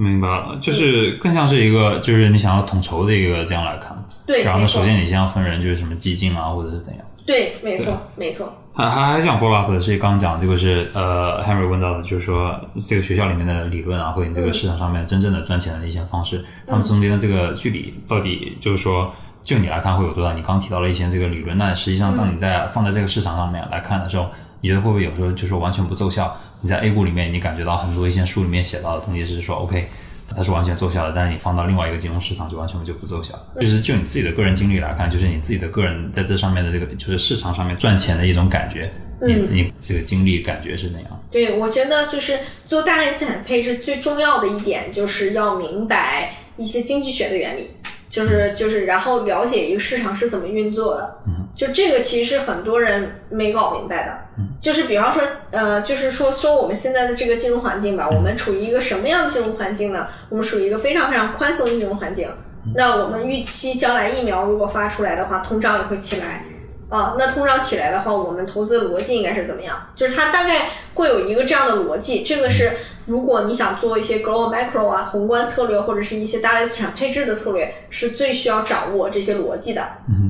[0.00, 3.92] 明白了，就是更像是一个，就是你想要统筹的一个这样来看。
[4.24, 7.04] 对，然后呢，首先你先要分人，就是什么基金啊，或者是怎样。
[7.26, 8.50] 对，没错，没错。
[8.74, 12.54] 还还还想 follow up 的是刚刚讲这个是呃 Henry 问到的，就是说
[12.88, 20.32] 这个学校里面的理论啊，和你这个市场上面真正的赚钱的一些方式，他们中间的这个距离到底就是说，就你来看会有多大？
[20.32, 24.26] 你刚提到了一些这个理论，那实际上当你在放在这个市场上面来看的时候，
[24.60, 26.36] 你觉得会不会有时候就是完全不奏效？
[26.60, 29.88] 你在 A 股里面你感觉到很多一些书里面写到的东西是说 OK。
[30.36, 33.34] 它是完全奏效的，但是你放到另外一个金融市场就完全就不奏效。
[33.58, 38.92] 就是就你自己的个人经历来看，就是你自己的个人在这上面的这个就是市场上面赚钱的一种感觉，
[39.22, 41.24] 你你这个经历感觉是怎样？
[41.30, 47.70] 对，我觉得就是做大类资产配置最重要的一点就是要明白一些经济学的原理，
[48.08, 51.18] 就是就是然后了解一个市场是怎么运作的。
[51.54, 60.06] 就这个其实很多人没搞明白的，就是比方说，呃，就是说说我们现在的这个金融环境吧，我们处于一个什么样的金融环境呢？
[60.28, 62.28] 我们属于一个非常非常宽松的金融环境。
[62.76, 66.44] 那我们预期将来疫苗如果发出来的话，通胀也会起来
[66.88, 67.16] 啊。
[67.18, 69.88] 那通常起来的话，我们投资的逻辑应该是怎么样？
[69.94, 72.22] 就是它大概会有一个这样的逻辑。
[72.22, 72.72] 这个是
[73.06, 79.82] 如果你想做一些 global macro 啊宏观策略，或者是一些大类资产配置的策略，是最需要掌握这些逻辑的。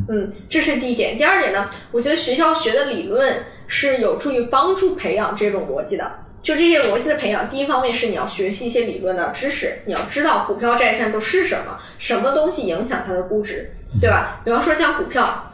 [0.09, 1.17] 嗯，这是第一点。
[1.19, 6.11] 第二点呢，我觉得学校学的理论是有助于帮助培养这种逻辑的。
[6.41, 14.41] 就这些逻辑的培养，第一方面是你要学习一些理论的知识，你要知道股票、债券都是什么，什么东西影响它的估值，对吧？
[14.45, 15.53] 比方说像股票，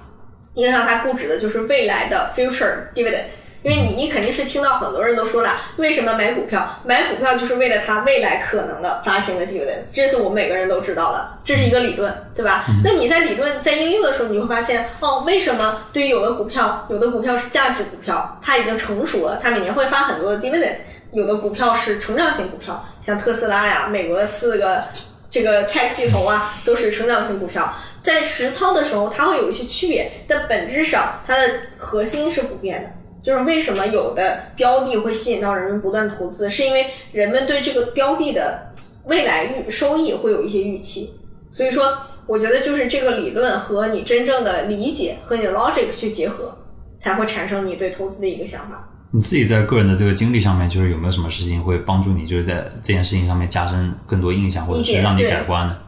[0.54, 3.32] 影响它估值的就是未来的 future dividend。
[3.62, 6.78] 因为你你肯定是听到很多人都说了，为什么买股票？
[6.84, 12.66] 买股票就是为了它未来可能的发行的 dividend，这是我们每个人都知道的，这是一个理论，对吧？
[12.84, 20.74] 那你在理论在应用的时候，你会发现，哦，为什么对于有的股票，有的股票是价值股票，它已经成熟了，它每年会发很多的 dividend；
[21.12, 24.84] 有的股票是成长型股票，像特斯拉呀，美国的四个
[25.30, 27.74] 这个 tech 巨头啊，都是成长型股票。
[28.04, 32.90] 在实操的时候，它会有一些区别，但本质上它的核心是不变的。
[33.22, 38.74] 就是为什么有的标的会吸引到人们不断投资，是因为人们对这个标的的
[39.04, 41.14] 未来预收益会有一些预期。
[41.50, 41.96] 所以说，
[42.26, 46.58] 我觉得就是这个理论和你真正的理解和你的 logic 去结合，
[46.98, 48.86] 才会产生你对投资的一个想法。
[49.12, 55.78] 你自己在个人的这个经历上面，就是有没有什么事情会帮助你，就是在这件事情上面加深更多印象，或者是让你改观呢？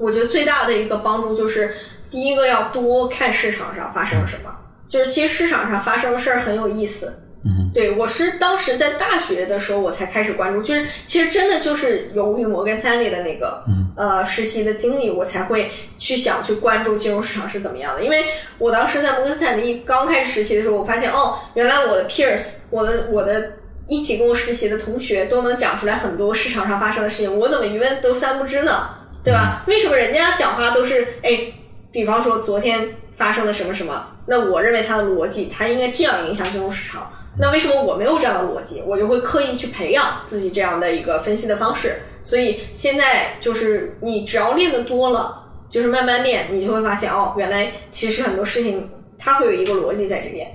[0.00, 1.74] 我觉得最大的一个帮助就是，
[2.10, 4.56] 第一个要多看市场上发生了什么。
[4.88, 13.62] 就是其实市场上发生的事儿很有意思，嗯，对我是当时在大学的时候我才开始关注，就是其实真的就是由于摩根三利的那个
[13.96, 18.02] 呃实习的经历，我才会去想去关注金融市场是怎么样的。
[18.02, 18.24] 因为
[18.58, 23.52] 我当时在摩根斯坦利刚开始实习的时候，我发现哦，原来我的 peers，我的我的
[23.86, 28.88] 一起跟我实习的同学都能讲出来很多市场上发生的事情，我怎么一问都三不知呢？
[29.24, 29.62] 对吧？
[29.66, 31.52] 为什么人家讲话都是哎，
[31.92, 32.88] 比方说昨天。
[33.20, 34.02] 发生了什么什么？
[34.24, 37.06] 那我认为它的逻辑，它应该这样影响金融市场。
[37.38, 38.82] 那为什么我没有这样的逻辑？
[38.86, 42.00] 我就会刻意去培养自己这样的一个分析的方式。
[42.24, 50.48] 所以现在就是你只要练的多了，就是慢慢练，你就会发现哦，原来其实很多事情它会有一个逻辑在这边。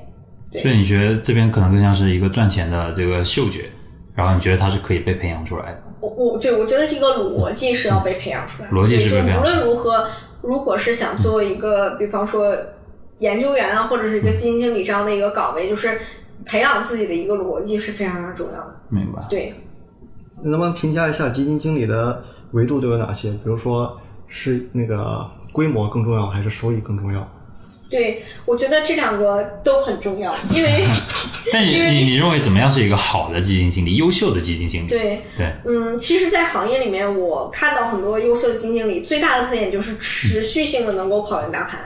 [0.60, 3.66] 所以你觉得这边可能更像是一个赚钱的这个嗅觉，
[4.16, 5.84] 然后你觉得它是可以被培养出来的？
[6.00, 9.42] 我我对我觉得这个逻辑是要被培养出来，逻辑是被培养。
[9.42, 10.08] 无论如何。
[10.42, 12.56] 如果是想做一个，比方说
[13.18, 16.00] 研究员啊，或者是一个基金经理这样的一个岗位，就是
[16.46, 18.76] 培养自己的一个逻辑是非常非常重要的。
[18.90, 19.24] 明白。
[19.28, 19.52] 对。
[20.44, 23.32] 能不能评价一下基金经理的维度都有哪些？
[23.32, 27.28] 比如说是那个规模更重要，还是收益更重要？
[27.90, 30.86] 对，我觉得这两个都很重要，因为。
[31.54, 34.88] 但你你你认为怎么样是一个好的基金经理，优秀的基金经理？
[34.88, 41.80] 对对，嗯，其实，在行业里面，我看到很多优秀的基金经理，最大的特点就是持续性的能够跑赢大盘，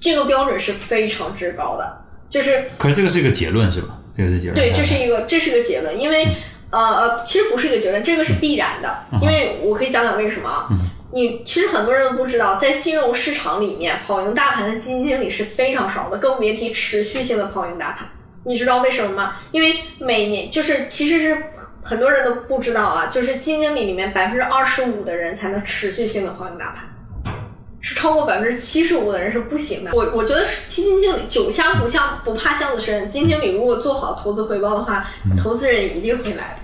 [0.00, 2.02] 这个标准是非常之高的。
[2.30, 3.98] 就是，可是这个是一个结论是吧？
[4.16, 4.56] 这个是结论。
[4.56, 6.26] 对，这是一个这是个结论，因为
[6.70, 10.66] 呃呃，其实不是一个结论，这个是必然的，因为我可以讲讲为什么啊。
[11.10, 18.06] 你其实很多人都不知道，在金融市场里面，跑赢大盘的基金经理是非常少的，更别提持续性的跑赢大盘。
[18.44, 19.36] 你知道为什么吗？
[19.50, 21.44] 因为每年就是其实是
[21.82, 27.34] 很多人都不知道啊，就是基金经理里面百分之二十五的人才能持续性的跑赢大盘，
[27.80, 29.90] 是超过百分之七十五的人是不行的。
[29.94, 35.06] 我我觉得是基金经理酒香不香不怕巷子深，基金经理如果做好投资回报的话，
[35.42, 36.60] 投资人一定会来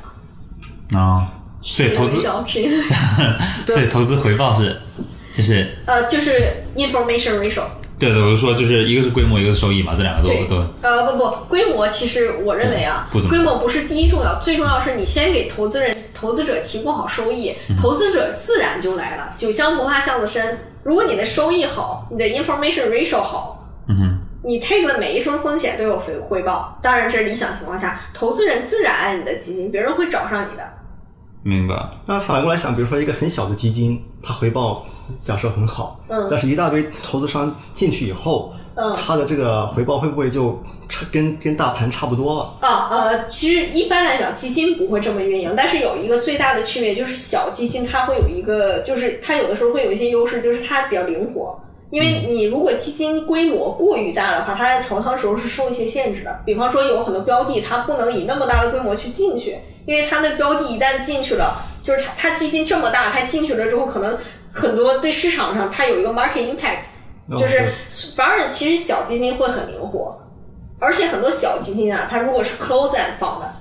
[0.93, 0.99] 的。
[0.99, 1.31] 啊。
[1.65, 2.21] 所以投资，
[3.67, 4.77] 所以投资回报是，
[5.33, 7.62] 就是呃，就是 information ratio。
[7.99, 10.57] 对对，我是说，就是一个是规模，一个是收益嘛，这两个都都。
[10.83, 19.33] 呃，不不，规模其实我认为啊，规模不是第一重要，最重要是你先给投资人、投资者提供好收益，投资者自然就来了。
[19.37, 26.78] 酒香不怕巷子深，如果你的收益好，你的 information ratio 好，嗯哼，你 take 的每一分风险都有回回报。
[26.82, 30.62] 当然这是理想情况下，投资人自然爱你的基金，别人会找上你的。
[31.45, 31.89] 明白。
[32.07, 34.85] 那反过来想，比如说一个很小的基金，它回报
[35.23, 40.59] 假设很好，嗯，但是一大堆投资商进去以后，嗯，它的这个回报会不会就
[40.89, 42.66] 差跟跟大盘差不多了？
[42.66, 51.61] 啊呃，其实一般来讲，基金不会这么运营，但是有一个最大的区别就是小基金它会有一个，就是它有的时候会有一些优势，就是它比较灵活。
[51.95, 56.43] 因为你如果基金规模过于大的话，它在投仓时候是受一些限制的。
[56.45, 59.61] 比方说有很多标的，它不能以那么大的规模去进去。
[59.87, 64.19] 因为它那标的一旦进去了，就是它它基金这么大，它进去了之后，可能
[64.51, 66.87] 很多对市场上它有一个 market impact，
[67.39, 67.71] 就是
[68.16, 70.21] 反而其实小基金会很灵活，
[70.81, 73.55] 而且很多小基金啊，它如果是 close end 放的，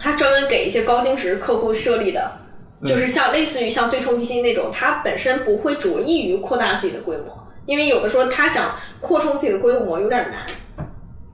[0.00, 2.32] 它专门给一些高净值客户设立的，
[2.84, 7.24] 就是像类似于像对冲基金那种，它本身不会着意于扩大自己的规模，
[7.64, 10.40] 因为有的时候它想扩充自己的规模有点难。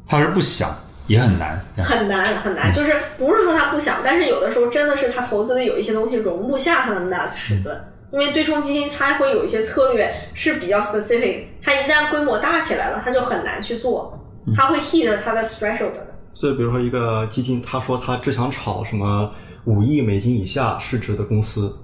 [0.07, 0.69] 他是不想，
[1.07, 1.59] 也很难。
[1.79, 7.81] 很难很难，就是不是说他不想，但是有的时候真的是他投资的有一些东西容不下他那么大的池子，
[8.13, 14.19] 因为对冲基金它会有一些策略是比较 specific，它一旦规模大起来了，它就很难去做，
[14.55, 16.07] 它会 hit 它的 threshold 的。
[16.35, 19.31] 所以比如说一个基金，他说他只想炒什么
[19.65, 21.77] 五亿美金以下市值的公司，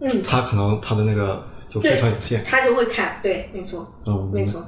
[0.00, 2.42] 嗯，他可能他的那个就非常有限。
[2.44, 4.64] 它就会看，对，没错，嗯，没错，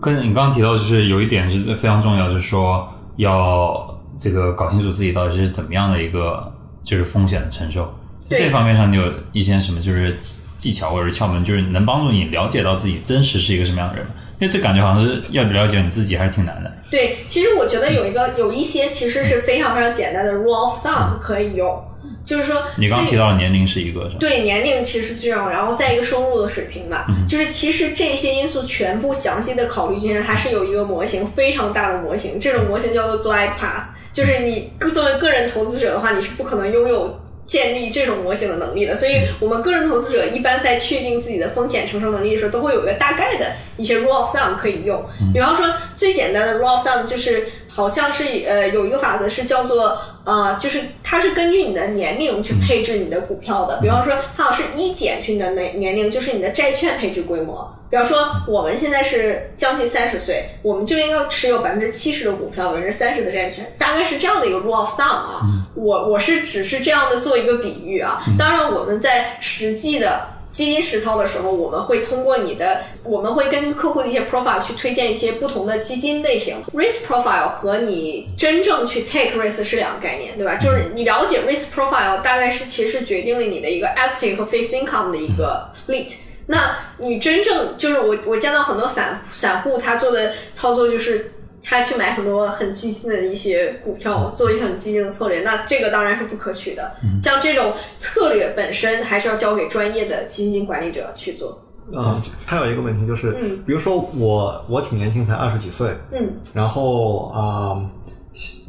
[0.00, 7.92] 跟你刚刚提到，就是有一点是非常重要，就是说要这个搞清楚自己到底是怎么样的一个就是风险的承受。
[8.24, 10.16] 在这方面上，你有一些什么就是
[10.58, 14.12] 技巧或者是窍门，就是能帮助你了解到自己真实是一个什么样的人吗？
[14.40, 16.72] 因为这感觉好像是要了解你自己还是挺难的。
[16.90, 21.84] 对，其实我觉得有一个有一些其实是非常非常简单的 rule of thumb 可以用，
[22.24, 24.10] 就是说你刚提到的年龄是一个？
[24.18, 37.19] 对年龄其实是最重要，然后再一个收入的水平吧，嗯就是其实这些因素全部详细的考虑进来，它是有一个模型非常大的模型，这种模型叫做 glide path，就是你作为个人投资者的话，你是不可能拥有。
[37.50, 43.46] 建立这种模型的能力的，所以我们个人投资者一般在确定自己的风险承受能力的时候，都会有一个大概的
[43.76, 45.04] 一些 rule of thumb 可以用。
[45.34, 45.66] 比方说，
[45.96, 53.80] 最简单的 rule of thumb 就是好像是呃有一个法则是叫做呃，就是它是根据你的年龄去配置你的股票的。
[53.82, 57.68] 比方说，它好像是一减去你的年年龄，就是你的债券配置规模。
[57.90, 65.40] 比方说，我们现在是将近三十岁，我们就应该持有百分之七十的股票，百分之三十的债券，大概是这样的一个 rule of thumb 啊。
[65.74, 68.22] 我我是只是这样的做一个比喻啊。
[68.38, 70.20] 当然，我们在实际的
[70.52, 76.62] 基金实操的时候，我们会通过你的，我们会根据客户的一些 profile 去推荐一些不同的基金类型。
[76.72, 80.54] risk profile 和你真正去 take risk 是两个概念，对吧？
[80.58, 86.12] 就是你了解 risk profile，大概是其实决定了你的一个 equity 和 fixed income 的一个 split。
[86.50, 91.32] 那你真正就是我，我见到很多散散户他做的操作就是。
[91.62, 96.90] 他去买很多很激进的一些股票，做一些很激进的策略，那这个当然是不可取的。
[97.22, 101.62] 像这种策略本身，还是要交给专业的基金管理者去做。
[101.94, 103.32] 啊、还有一个问题就是，
[103.66, 107.84] 比如说我我挺年轻，才二十几岁，嗯，然后啊、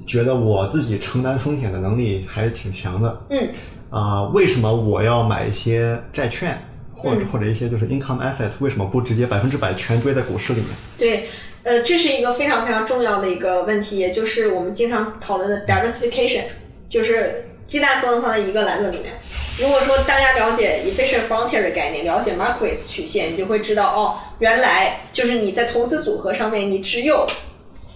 [0.05, 3.49] 觉得我自己承担风险的能力还是挺强的，嗯，
[3.89, 6.61] 啊、为什么我要买一些债券，
[7.01, 10.69] 或嗯者、或者一些就是 income asset，为什么不直接百分之百全堆在股市里面？
[10.97, 11.29] 对，
[11.63, 16.43] 呃，这是一个非常非常重要的一个问题，也就是我们经常讨论的 diversification，
[16.89, 19.13] 就是鸡蛋不能放在一个篮子里面。
[19.59, 27.27] 如果说大家了解 efficient frontier 的概念，了解 Markowitz 曲线，你就会知道哦，原来就是你在投资组合上面，你只有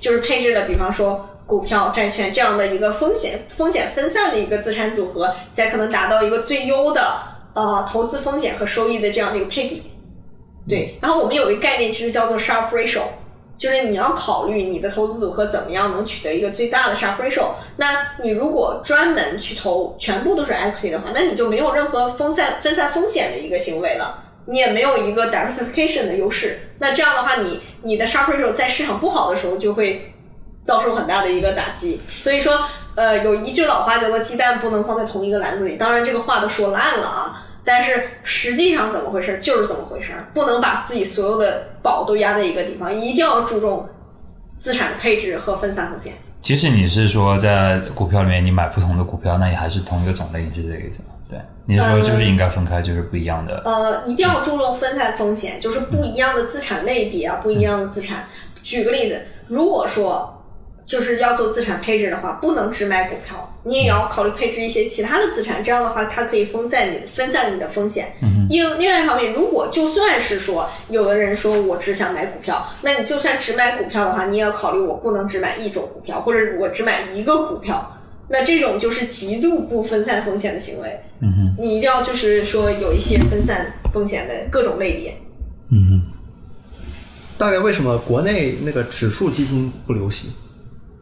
[0.01, 7.17] 就是配置了，比方说股票、债券这样的一个风险风险分散的一个资产组合，才可能达到一个最优的
[7.55, 9.81] 呃投资风险和收益的这样的一个配比。
[10.69, 13.01] 对，然后我们有一个概念，其实叫做 Sharp Ratio，
[13.57, 17.47] 就是你要考虑你的投资组合怎么样能取得一个最大的 Sharp Ratio。
[17.77, 24.21] 那你如果专门去投全部都是 equity 的话，那你就没有任何分散分散风险的一个行为了。
[24.47, 30.13] 你也没有一个 diversification 的优势，那这样的话你，你的 sharp ratio 在市场不好的时候就会
[30.63, 31.99] 遭受很大的一个打击。
[32.21, 32.63] 所以说，
[32.93, 35.77] 呃，有一句老话叫做“鸡蛋不能放在同一个篮子里”。
[35.81, 43.89] 当然，这个话都说烂了啊，但是实际上怎么回事就是怎么回事，不能把自己所有的宝都压在一个地方，一定要注重
[44.47, 46.13] 资产的配置和分散风险。
[46.41, 51.09] 即使你是说在股票里面你买不同的股票，那也还是同一个种类，你是这个意思吗？
[51.27, 53.59] 对，你是说就是应该分开，就是不一样的。
[53.65, 58.27] 呃，一定要注重分散风险，就是不一样的资产类别啊，不一样的资产。
[58.61, 60.34] 举个例子，如果说
[60.85, 68.13] 就是要做资产配置的话，不能只买股票，你也要考虑配置一些其他的资产，这样的话它可以分散你分散你的风险。
[68.49, 77.91] 另另外一方面，如果就算是说有的人说我只想买股票，那你就算只买股票的话，你也要考虑我不能只买一种股票，或者我只买一个股票。
[78.27, 80.99] 那这种就是极度不分散风险的行为。
[81.21, 85.17] 嗯哼，你一定要就是说有一些分散风险的各种类别。
[85.71, 86.01] 嗯
[87.37, 90.29] 大概为什么国内那个指数基金不流行？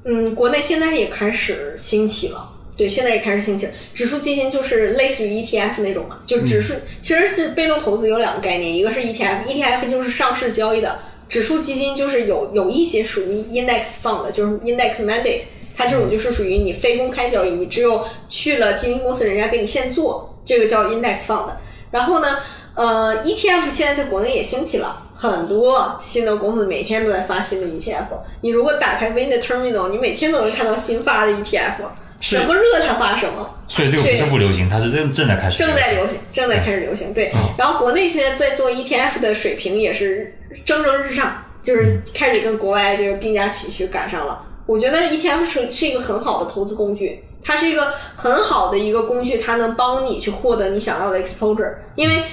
[0.06, 2.50] 嗯，国内现在也开始兴起了。
[2.76, 3.72] 对，现在也开始兴起了。
[3.94, 11.00] 指数基金就是类似于 ETF 那种嘛，就指数、其实是被动投资有两个概念，一个是 ETF，ETF 就是上市交易的，
[11.30, 15.42] 指数基金就是有有一些属于 index fund 的，就是 index mandate，
[15.78, 21.52] 它这种就是属于你非公开交易，你只有去了基金公司，人家给你现做，这个叫 index fund。
[21.92, 22.40] 然后呢，
[22.74, 25.03] 呃，ETF 现在在国内也兴起了。
[25.30, 28.08] 很多新的公司每天都在发新的 ETF。
[28.42, 31.76] 你如果打开的 Terminal，你每天都能看到新发的 ETF，
[32.20, 33.50] 什么热它发什么。
[33.66, 37.14] 所以这个不是不流行，它是正正在开始正在流行，正在开始流行。
[37.14, 40.36] 对，然后国内现在在做 ETF 的水平也是
[40.66, 44.42] 蒸蒸日上，就是开始跟国外这个并驾齐驱赶上了。
[44.66, 51.74] 我觉得 ETF 是是一个很好的投资工具，它是一个很好的一个工具，它能帮你去获得你想要的 exposure。
[51.96, 52.24] 因为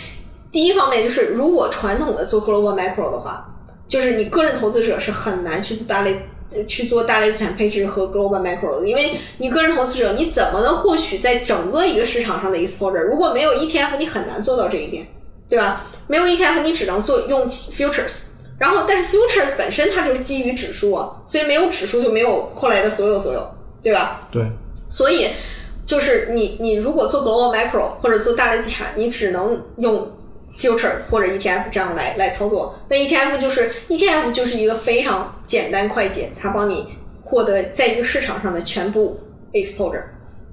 [0.52, 3.46] 第一方面就是，如果传统的做 global macro 的话，
[3.88, 13.02] 就是你个人投资者是很难去大类呃去做大类资产配置和 global macro 的，因为你个人投资者你怎么能获取在整个一个市场上的 exposure？
[13.02, 15.06] 如果没有 ETF，你很难做到这一点，
[15.48, 15.84] 对吧？
[16.06, 18.24] 没有 ETF，你只能做用 futures。
[18.58, 23.42] 然后，但是 futures 本身它就是基于指数啊，所以没有指数就没有后来的所有所有，
[23.82, 24.28] 对吧？
[24.30, 24.44] 对，
[24.90, 25.30] 所以
[25.86, 30.06] 就是你你如果做 global macro 或者做大类资产，你只能用
[30.56, 32.78] futures 或者 ETF 这样来来操作。
[32.88, 36.86] 那 ETF 就是 ETF 就是一个非常简单快捷，它帮你
[37.22, 39.20] 获得在一个市场上的全部
[39.52, 40.02] exposure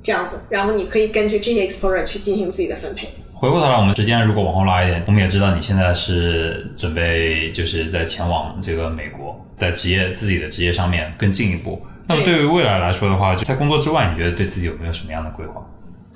[0.03, 3.09] 这样子，然后你可以根据这些 exposure 去进行自己的分配。
[3.33, 11.79] 回过头来，我们时间如果往后拉一点，我们也知道你现在是准备就是在前往这个美国，在职业自己的职业上面更进一步。
[12.07, 15.61] 那么对于未来来说的话，就在工作之外，你觉得对自己有没有什么样的规划？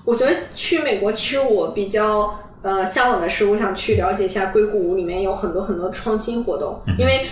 [0.04, 7.26] 我觉得去美国，其实我比较呃向往的是，我想去了解一下硅谷里面有很多很多创新活动，因为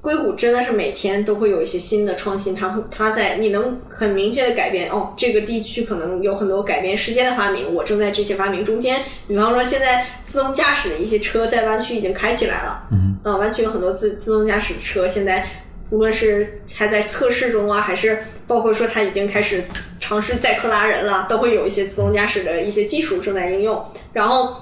[0.00, 9.00] 硅谷真的是每天都会有一些新的创新，它会它在你能很明确的改变哦，这个地区可能有很多改变世界的发明，我正在这些发明中间。
[9.28, 15.46] 比方说，现在自动驾驶的一些车在湾区已经开起来了，嗯，啊，湾区有很多自自动驾驶车，现在
[15.90, 18.18] 无论是还在测试中啊，还是
[18.48, 19.62] 包括说它已经开始
[20.00, 23.80] 尝试载客拉人了，都会有一些自动驾驶的一些技术正在应用。
[24.12, 24.56] 然后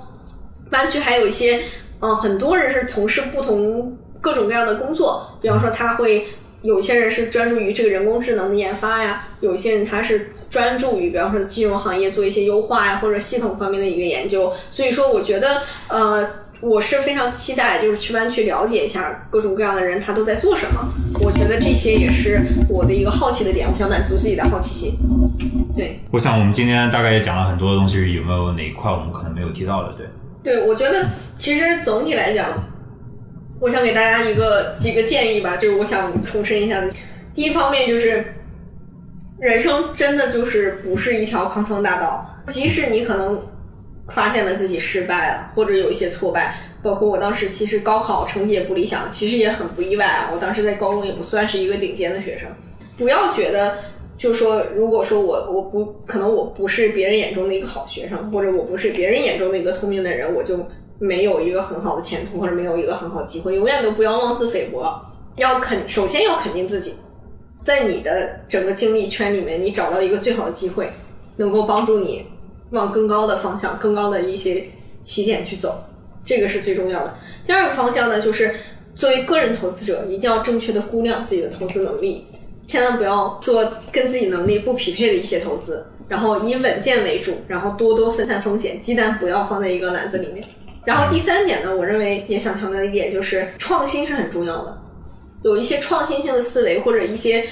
[0.71, 1.61] 湾区还有一些，
[2.01, 6.27] 嗯、很多人是从事不同各种各样的工作，比方说他会
[6.63, 14.53] 有一些人是专注于这个人工智能的研发呀，有一些人他是专注于比方说金融行业做一些优化呀，或者系统方面的一个研究。
[14.71, 16.29] 所以说，我觉得呃。
[16.63, 20.87] 我是非常期待，就是去湾区了解一下各种各样的人他都在做什么。
[21.19, 22.39] 我觉得这些也是
[22.69, 24.93] 我的一个好奇的点，我想满足自己的好奇心。
[25.75, 29.95] 对，我想我们今天大概也讲了很多东西，有没有哪一块我们可能没有提到的？
[29.95, 30.07] 对，
[30.43, 31.07] 对，我觉得
[31.39, 32.47] 其实总体来讲，
[33.61, 36.83] 我想给大家一个几个建议吧，就是我想重申一下。
[37.35, 38.25] 第一方面就是，
[39.39, 43.41] 人生真的就是不是一条康庄大道，即使你可能
[44.09, 50.31] 发现了自己失败了，或者有一些挫败，包括我当时其实高考成绩也不理想，其实也很不意外啊。
[50.33, 52.49] 我当时在高中也不算是一个顶尖的学生，
[52.97, 53.77] 不要觉得。
[54.21, 60.63] 就说，如果说我我不可能我不是别人眼中的一个好学生，或者我不是别人眼中的一个聪明的人，我就
[60.99, 63.57] 没有一个很好的前途，或者没有一个很好的机会。
[63.57, 64.95] 永远都不要妄自菲薄，
[65.37, 66.93] 要肯首先要肯定自己，
[67.63, 70.91] 在你的整个经历圈里面，你找到一个最好的机会，
[71.39, 72.27] 能够帮助你
[72.73, 74.63] 往更高的方向、更高的一些
[75.03, 75.75] 起点去走，
[76.27, 77.15] 这个是最重要的。
[77.47, 78.55] 第二个方向呢，就是
[78.95, 82.27] 作为个人投资者，一定要正确的估量自己的投资能力。
[82.71, 90.47] 千万不要做跟自己能力不匹配的一些投资，然后以稳健为主，然后多多分散风险，鸡蛋不要放在一个篮子里面。
[90.85, 94.79] 然后第三点呢，我认为也想强调一点，就是创新是很重要的，
[95.43, 97.45] 有一些创新性的思维或者一些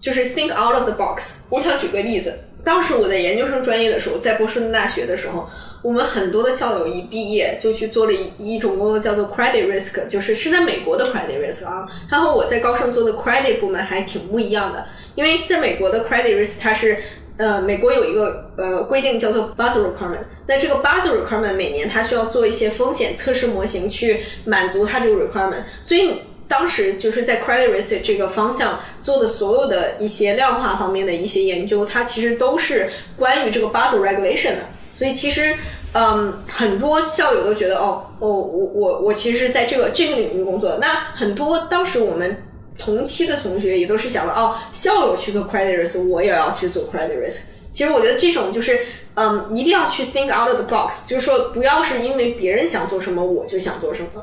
[0.00, 1.40] 就是 think out of the box。
[1.50, 2.32] 我想举个例子，
[2.62, 5.48] 当时我在研究生专业的时候，在波士顿大学的时候，
[5.84, 14.86] 我们很多的校友一毕业就去做了一一种工作，叫做 credit risk，就是是在美国的 credit risk 啊，它和我在高盛做的 credit 部门还挺不一样的。
[15.14, 16.96] 因为在美国的 credit risk 它是
[17.36, 34.60] 呃，美国有一个呃规定叫做 Basel requirement，那这个 Basel requirement 每年它需要做一些风险测试模型去满足它这个 requirement，所以当时就是在 credit risk 这个方向做的所有的一些量化方面的一些研究，它其实都是关于这个 Basel regulation 的，
[34.94, 35.54] 所以其实。
[35.94, 40.76] 嗯，很多校友都觉得哦哦，我我我其实是在这个这个领域工作。
[40.80, 42.36] 那很多当时我们
[42.76, 47.42] 同期的同学也都是想的哦，校友去做 credit risk，我也要去做 credit risk。
[47.72, 48.76] 其实我觉得这种就是
[49.14, 54.20] 嗯，一定要去 think out of the box，就是说不要是因为别人想做什么我就想做什么，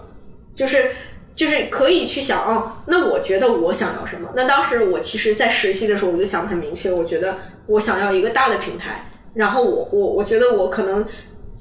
[0.54, 0.92] 就是
[1.38, 4.30] 就是可以去想哦，那我觉得我想要什么？
[4.36, 7.38] 那当时我其实，在实习的时候我就想的很明确，我觉得
[7.68, 11.06] 我想要一个大的平台，然后我我我觉得我可能。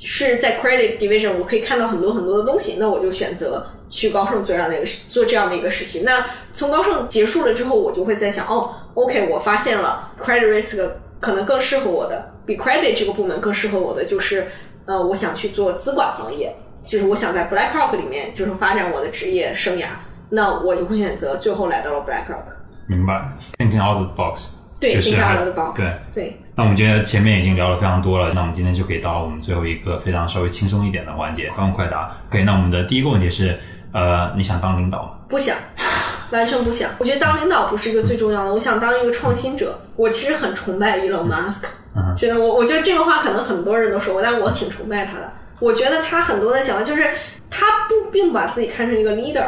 [0.01, 6.03] 是在 credit division，我可以看到很多很多的东西，那我就选择去高盛做这样的一个做这样的一个实习。
[6.05, 6.25] 那
[6.55, 10.91] 从高盛结束了之后，我就会在想，哦，OK，我发现了 credit risk
[11.21, 14.47] 可能更适合我的，比 credit 这个部门更适合我的就是，
[14.87, 16.57] 呃，我想去做资管行业。
[16.87, 19.85] 就是我想在 BlackRock 里面就是发展我的职业生涯，
[20.31, 22.55] 那我就会选择最后来到了 BlackRock。
[22.89, 24.60] 明白 thinking out the box。
[24.81, 25.77] 对就是，think 还 out of the box
[26.15, 26.25] 对。
[26.25, 32.11] 对，那我们觉得前面已经聊了非常多了，那我们今天就可以到我们最后一个非常稍微轻松一点的环节，快问快答。
[32.31, 33.59] OK，那我们的第一个问题是，
[33.93, 35.11] 呃，你想当领导吗？
[35.29, 35.55] 不想，
[36.33, 36.91] 完全不想。
[36.99, 39.79] 我觉得当领导不是一个最重要的，我想当一个创新者。
[39.97, 41.65] 我其实很崇拜 Elon Musk，、
[42.17, 45.33] 觉得我我觉得这个话可能很多人都说过，但是我挺崇拜他的。
[45.59, 47.11] 我觉得他很多的想法就是
[47.51, 49.45] 他不并不把自己看成一个 leader，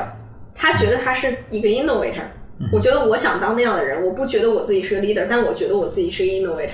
[0.55, 2.25] 他觉得他是一个 innovator。
[2.71, 6.71] 我觉得我想当那样的人，我不觉得我自己是个 leader，但我觉得我自己是个 innovator。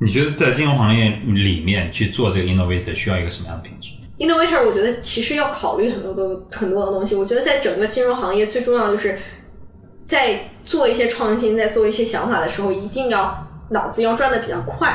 [0.00, 7.16] 你觉得在金融行业里面去做这个 innovator 需要一个什么样的品质？innovator，我觉得其实要考虑很多的很多的东西。
[7.16, 9.18] 我觉得在整个金融行业，最重要的就是
[10.04, 14.88] 在做一些创新，在做一些想法的时候，一定要脑子要转的比较快。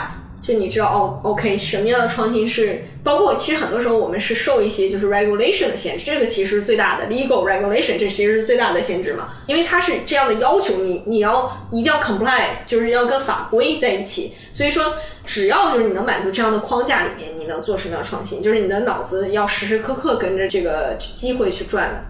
[0.44, 14.34] 就你知道哦，OK，什么样的创新是包括其实很多时候我们是受一些就是 regulation 的限制，这个其实是最大的 legal regulation，这其实是最大的限制嘛，因为它是这样的要求你，你要一定要 comply，就是要跟法规在一起。
[14.52, 14.94] 所以说，
[15.26, 22.04] 只要就是你能满足这样的框架里面，你能做什么样的创新，就是你的脑子要时时刻刻跟着这个机会去转的。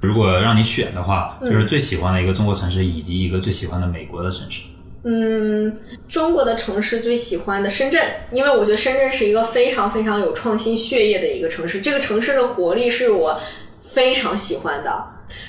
[0.00, 4.62] 如果让你选的话，就是最喜欢的一个中国城市，以及一个最喜欢的美国的城市。
[5.10, 5.74] 嗯
[6.06, 7.98] 中国的城市最喜欢的深圳，
[8.30, 13.40] 因为我觉得深圳是一个非常非常有创新血液的一个城市，这个城市的活力是我
[13.80, 15.02] 非常喜欢的。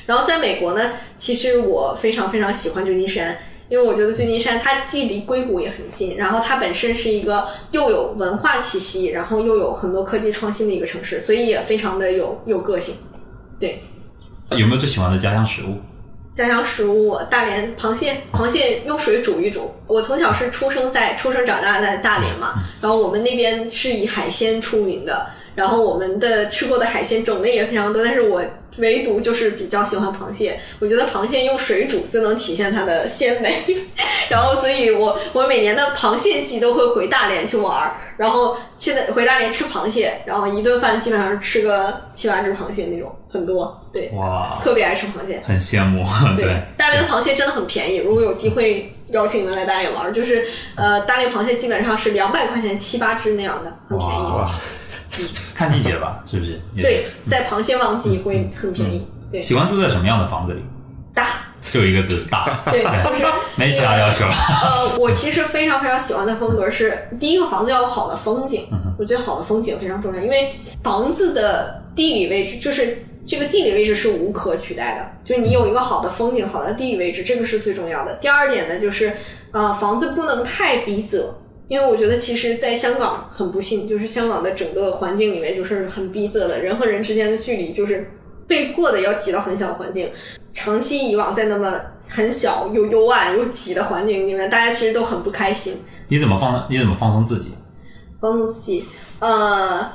[0.06, 3.38] 然后在美国呢，其实我非常非常喜欢旧金山，
[3.68, 12.95] 因为我觉得旧金山它既离硅谷也很近，然后它本身是一个又有文化气息，然后又有很多科技创新的一个城市，所以也非常的有有个性。
[13.60, 13.81] 对，
[14.52, 15.76] 有没有最喜欢的家乡食物？
[16.31, 19.72] 家乡食物，大连螃蟹，螃蟹用水煮一煮。
[19.88, 25.26] 我从小是出生在出生长大在大连嘛，然后我们那边是以海鲜出名的，
[25.56, 28.41] 然后我们的吃过的海鲜种类也非常多，但是我
[28.80, 30.60] 唯独就是比较喜欢螃蟹。
[30.80, 33.64] 我觉得螃蟹用水煮最能体现它的鲜美，
[34.30, 45.41] 然后所以我我每年的螃蟹季都会回大连去玩儿，然后去的回大连吃螃蟹，然后一顿饭基本上吃个七八只螃蟹那种，很多，对，哇，特别爱吃螃蟹。
[45.45, 46.06] 很羡慕。
[46.35, 47.97] 对，大连的螃蟹真的很便宜。
[47.97, 50.45] 如果有机会邀请你们来大连玩儿，就是
[50.76, 54.23] 呃，大连螃蟹基本上是两百块钱七八只那样的，很便宜。
[55.23, 56.59] 哇，看季节吧，是不是？
[56.75, 59.07] 对，在螃蟹旺季会很便宜。
[59.31, 60.61] 对，喜欢住在什么样的房子里？
[61.13, 61.27] 大。
[61.69, 62.49] 就一个字，大。
[62.71, 63.25] 对， 就是
[63.55, 64.31] 没其他要求了。
[64.31, 68.65] 呃，我其实非常非常喜欢的风格是，第一个房子要有好的风景，
[68.97, 70.51] 我觉得好的风景非常重要，因为
[70.81, 78.15] 房子的地理位置就是这个地理位置是无可取代的，就是你有一个好的风景、好的地理位置，这个是最重要的。
[78.15, 79.11] 第二点呢，就是
[79.51, 81.25] 呃，房子不能太逼仄。
[81.69, 88.11] 因为我觉得，其实，在香港很不幸，就是香港的整个环境里面就是很逼仄的，人和人之间的距离就是
[88.47, 90.09] 被迫的要挤到很小的环境。
[90.51, 95.77] 长期以往在那么很小又幽暗又挤的环境里面，大家其实都很不开心。
[96.07, 96.65] 你怎么放？
[96.69, 97.51] 你怎么放松自己？
[98.19, 98.83] 放松自己，
[99.19, 99.87] 呃，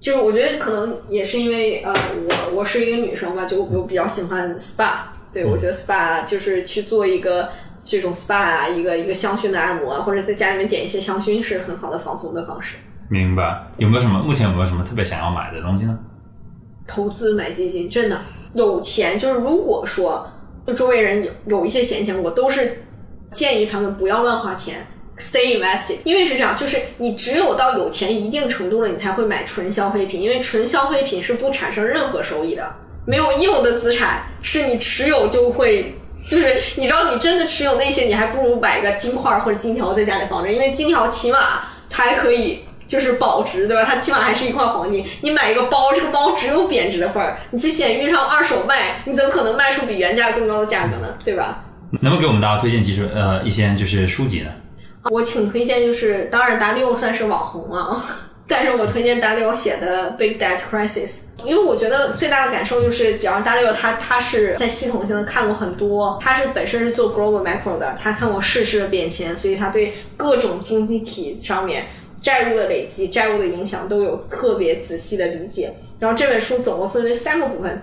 [0.00, 4.96] 就是我觉得可能也是因为呃，我我是一个女生吧，就我比较喜欢 SPA。
[5.32, 7.48] 对，我觉得 SPA 就是去做一个
[7.88, 12.76] 这种 SPA 啊，一个一个香薰的按摩啊，或者在家里面点一些香薰，是很好的放松的方式。
[13.08, 13.64] 明白。
[13.78, 14.18] 有没有什么？
[14.18, 15.98] 目前有没有什么特别想要买的东西呢？
[16.86, 18.20] 投资买基金，真的
[18.52, 20.30] 有钱就是如果说
[20.66, 22.82] 就周围人有有一些闲钱，我都是
[23.32, 24.86] 建议他们不要乱花钱
[25.16, 25.96] ，stay invested。
[26.04, 32.70] 因为是这样，就是你只有到有钱一定程度了，你才会买纯消费品，因为纯消费品是不产生任何收益的。
[33.06, 35.98] 没有应用的资产是你持有就会。
[36.28, 41.38] 就是你知道，你真的持有那些，你还不如买个金块或者金条在家里放着，因为金条起码
[41.88, 43.82] 它还可以就是保值，对吧？
[43.84, 45.04] 它起码还是一块黄金。
[45.22, 51.14] 你买一个包，这个包只有贬值的份儿，你去闲鱼上二手卖，你怎么可能卖出比原价更高的价格呢？
[51.24, 51.64] 对吧？
[52.02, 54.50] 能不能给我们大家推荐几首呃一些就是书籍呢？
[55.10, 58.04] 我挺推荐，就是当然达利欧算是网红啊，
[58.48, 61.08] 但是我推荐达利欧写的《Big Debt Crisis》，
[61.44, 71.88] 因为我觉得最大的感受就是，比方达利欧他他是在系统性的看过很多，他是本身是做 global macro 的，他看过世事的变迁，所以他对各种经济体上面
[72.20, 75.70] 债务的累积、债务的影响都有特别仔细的理解。
[76.00, 77.82] 然后这本书总共分为三个部分，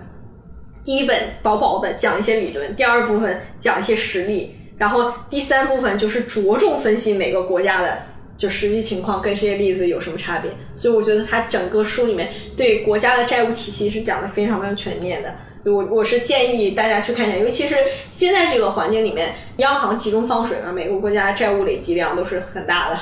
[0.82, 8.02] 第一本薄薄的讲一些理论，第二部分讲一些实例，然后第三部分就是着重分析每个国家的
[8.36, 10.50] 就实际情况跟这些例子有什么差别。
[10.74, 15.34] 所以我觉得它整个书里面对国家的债务体系是讲的非常非常全面的。
[15.64, 17.74] 我我是建议大家去看一下，尤其是
[18.08, 22.98] 现在这个环境里面，央行集中放水嘛，每个国家的债务累积量都是很大的。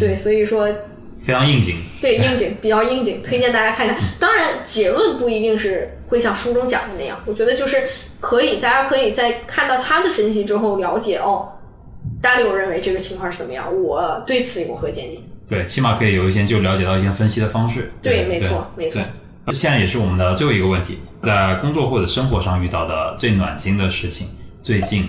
[0.00, 0.68] 对，所以说
[1.24, 1.76] 非常应景。
[2.00, 3.96] 对，应景，比较应景，推荐大家看一下。
[4.18, 7.76] 当然，结论不一定是会像书中讲的那样，我觉得就是
[8.18, 11.48] 可以，大家可以在看到他的分析之后了解哦，
[12.20, 15.20] 大刘认为这个情况是怎么样，我对此有何见解。
[15.48, 17.92] 对，起码可以有一些就了解到一些分析的方式。
[18.02, 19.00] 对，对，没错，没错。
[19.46, 24.28] 对，现在也是我们的最后一个问题，在工作或者生活上遇到的最暖心的事情，
[24.60, 25.08] 最近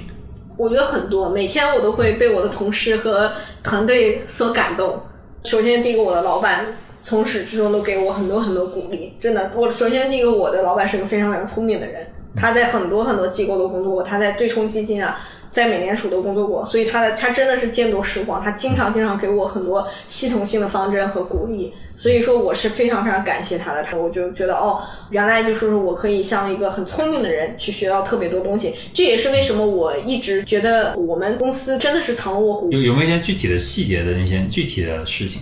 [0.56, 3.34] 我觉得很多，每天我都会被我的同事和
[3.64, 5.02] 团队所感动。
[5.44, 6.66] 首先，第一个，我的老板
[7.02, 9.52] 从始至终都给我很多很多鼓励，真的。
[9.56, 15.20] 我首先，第一个，我的老板是个非常非常聪明的人，他在很多很多机构都工作过，他在对冲基金啊。
[15.52, 23.84] 在美联储都工作过，所以他的他真的是见多识广，他经常经常给我很多系统性的方针和鼓励，所以说我是非常非常感谢他的。
[23.84, 32.72] 他我就觉得哦，原来就说是我可以像一个很聪明的人去学到特别多东西，这也是为什么我一直觉得我们公司真的是藏龙卧虎。
[32.72, 35.42] 有有没有一些具体的细节的那些具体的事情？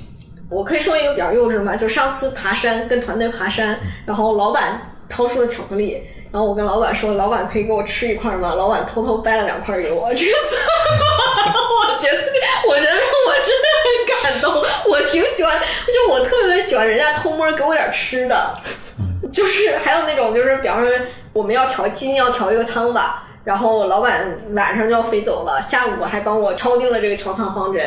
[0.49, 6.01] 我可以说一个比较幼稚嘛，就上次爬山跟团队爬山，然后老板掏出了巧克力。
[6.29, 8.53] 然后我跟老板说，老板可以给我吃一块吗？
[8.53, 10.61] 老板偷偷掰了两块给我，这个算，
[11.49, 12.17] 我觉得，
[12.67, 12.91] 我觉得
[13.27, 18.53] 我真的很感动，我挺喜欢，就我特别喜欢人家偷摸给我点吃的，
[19.31, 20.91] 就是还有那种就是比方说
[21.31, 27.83] 我们要调今天要调一个仓吧，然后老板晚上就要飞走了，下午还帮我敲定了这个调仓方针，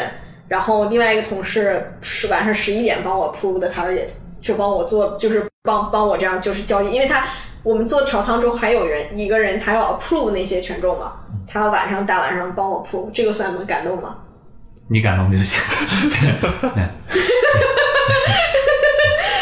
[0.48, 4.08] 然后另外一个同事是晚上十一点帮我铺的 target，
[4.40, 7.22] 就帮我做，就是帮帮我这样就是交易，因为他。
[7.62, 11.12] 我们做调仓之后，还有人一个人他要 approve 那些权重嘛？
[11.46, 14.16] 他晚上大晚上帮我 approve，这个算能感动吗？
[14.88, 15.58] 你感动就行。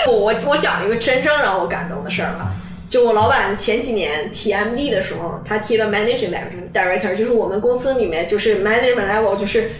[0.09, 2.51] 我我我讲一个真正让我感动的事儿吧。
[2.89, 6.35] 就我老板前几年提 MD 的时候，他提了 managing
[6.73, 9.71] director，就是我们公司里面就是 management level，就是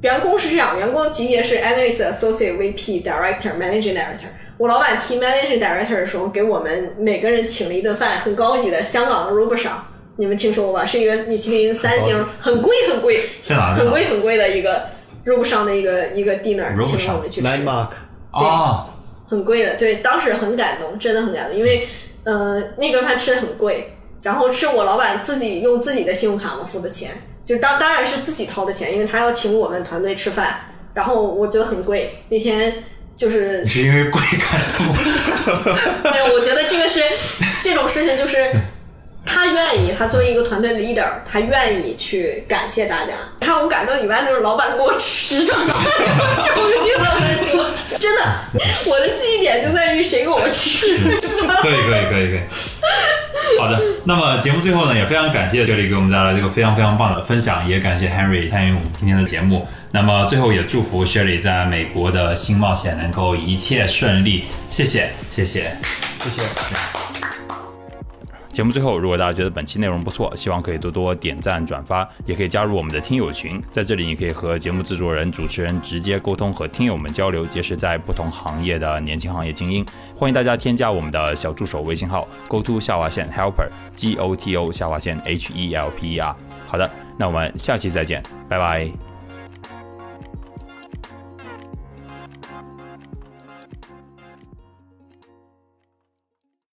[0.00, 4.30] 员工是这样，员工级别是 analyst、associate、VP、director、managing director。
[4.60, 10.84] 我老板提 managing director 的时候，给我们每个人请了一顿饭，很高级的香港的 r u b e r 上，你们听说过吧？
[10.84, 13.26] 是一个米其林三星，很贵 很贵，
[13.74, 14.74] 很贵很贵的一个
[15.24, 17.46] r u b e r 上的一个一个 dinner，请我们去吃。
[17.46, 17.88] Landmark，
[18.34, 18.90] 对，
[19.30, 21.88] 很贵的，对，当时很感动，真的很感动，因为
[22.24, 27.12] 呃那顿饭吃的很贵，然后是我老板自己用自己的信用卡嘛付的钱，
[27.46, 30.60] 就当当然是自己掏的钱，因为他要请我们团队吃饭，
[30.92, 32.84] 然后我觉得很贵，那天。
[33.20, 34.86] 就是是因为贵感动，
[36.10, 37.02] 没有，我觉得这个是
[37.62, 38.50] 这种事情，就是
[39.24, 43.12] 他愿意，他作为一个团队的 leader，他愿意去感谢大家。
[43.38, 48.22] 看我感动以外，就是老板给我吃的，求你了，真的，
[48.86, 50.98] 我的记忆点就在于谁给我吃。
[51.62, 52.40] 可以，可以，可以，可以。
[53.58, 59.66] 好的，那么节目最后呢，也非常感谢这里给我们带来这个非常非常棒的分享，也感谢 Henry 参与我们今天的节目。
[59.92, 65.64] 那么最后也祝福 Sherry 在美国的新冒险能够一切顺利，谢谢，谢谢，
[66.22, 67.09] 谢谢。
[68.60, 79.82] 节目最后，如果大家觉得本期内容不错，希望可以多多点赞转发，也可以加入我们的听友群，在这里你可以和节目制作人、主持人直接沟通，和听友们交流，结识在不同行业的年轻行业精英。
[80.14, 83.66] 欢迎大家添加我们的小助手微信号：go to 下划线 helper
[83.96, 86.36] g o t o 下划线 h e l p e r。
[86.66, 89.09] 好的，那我们下期再见，拜拜。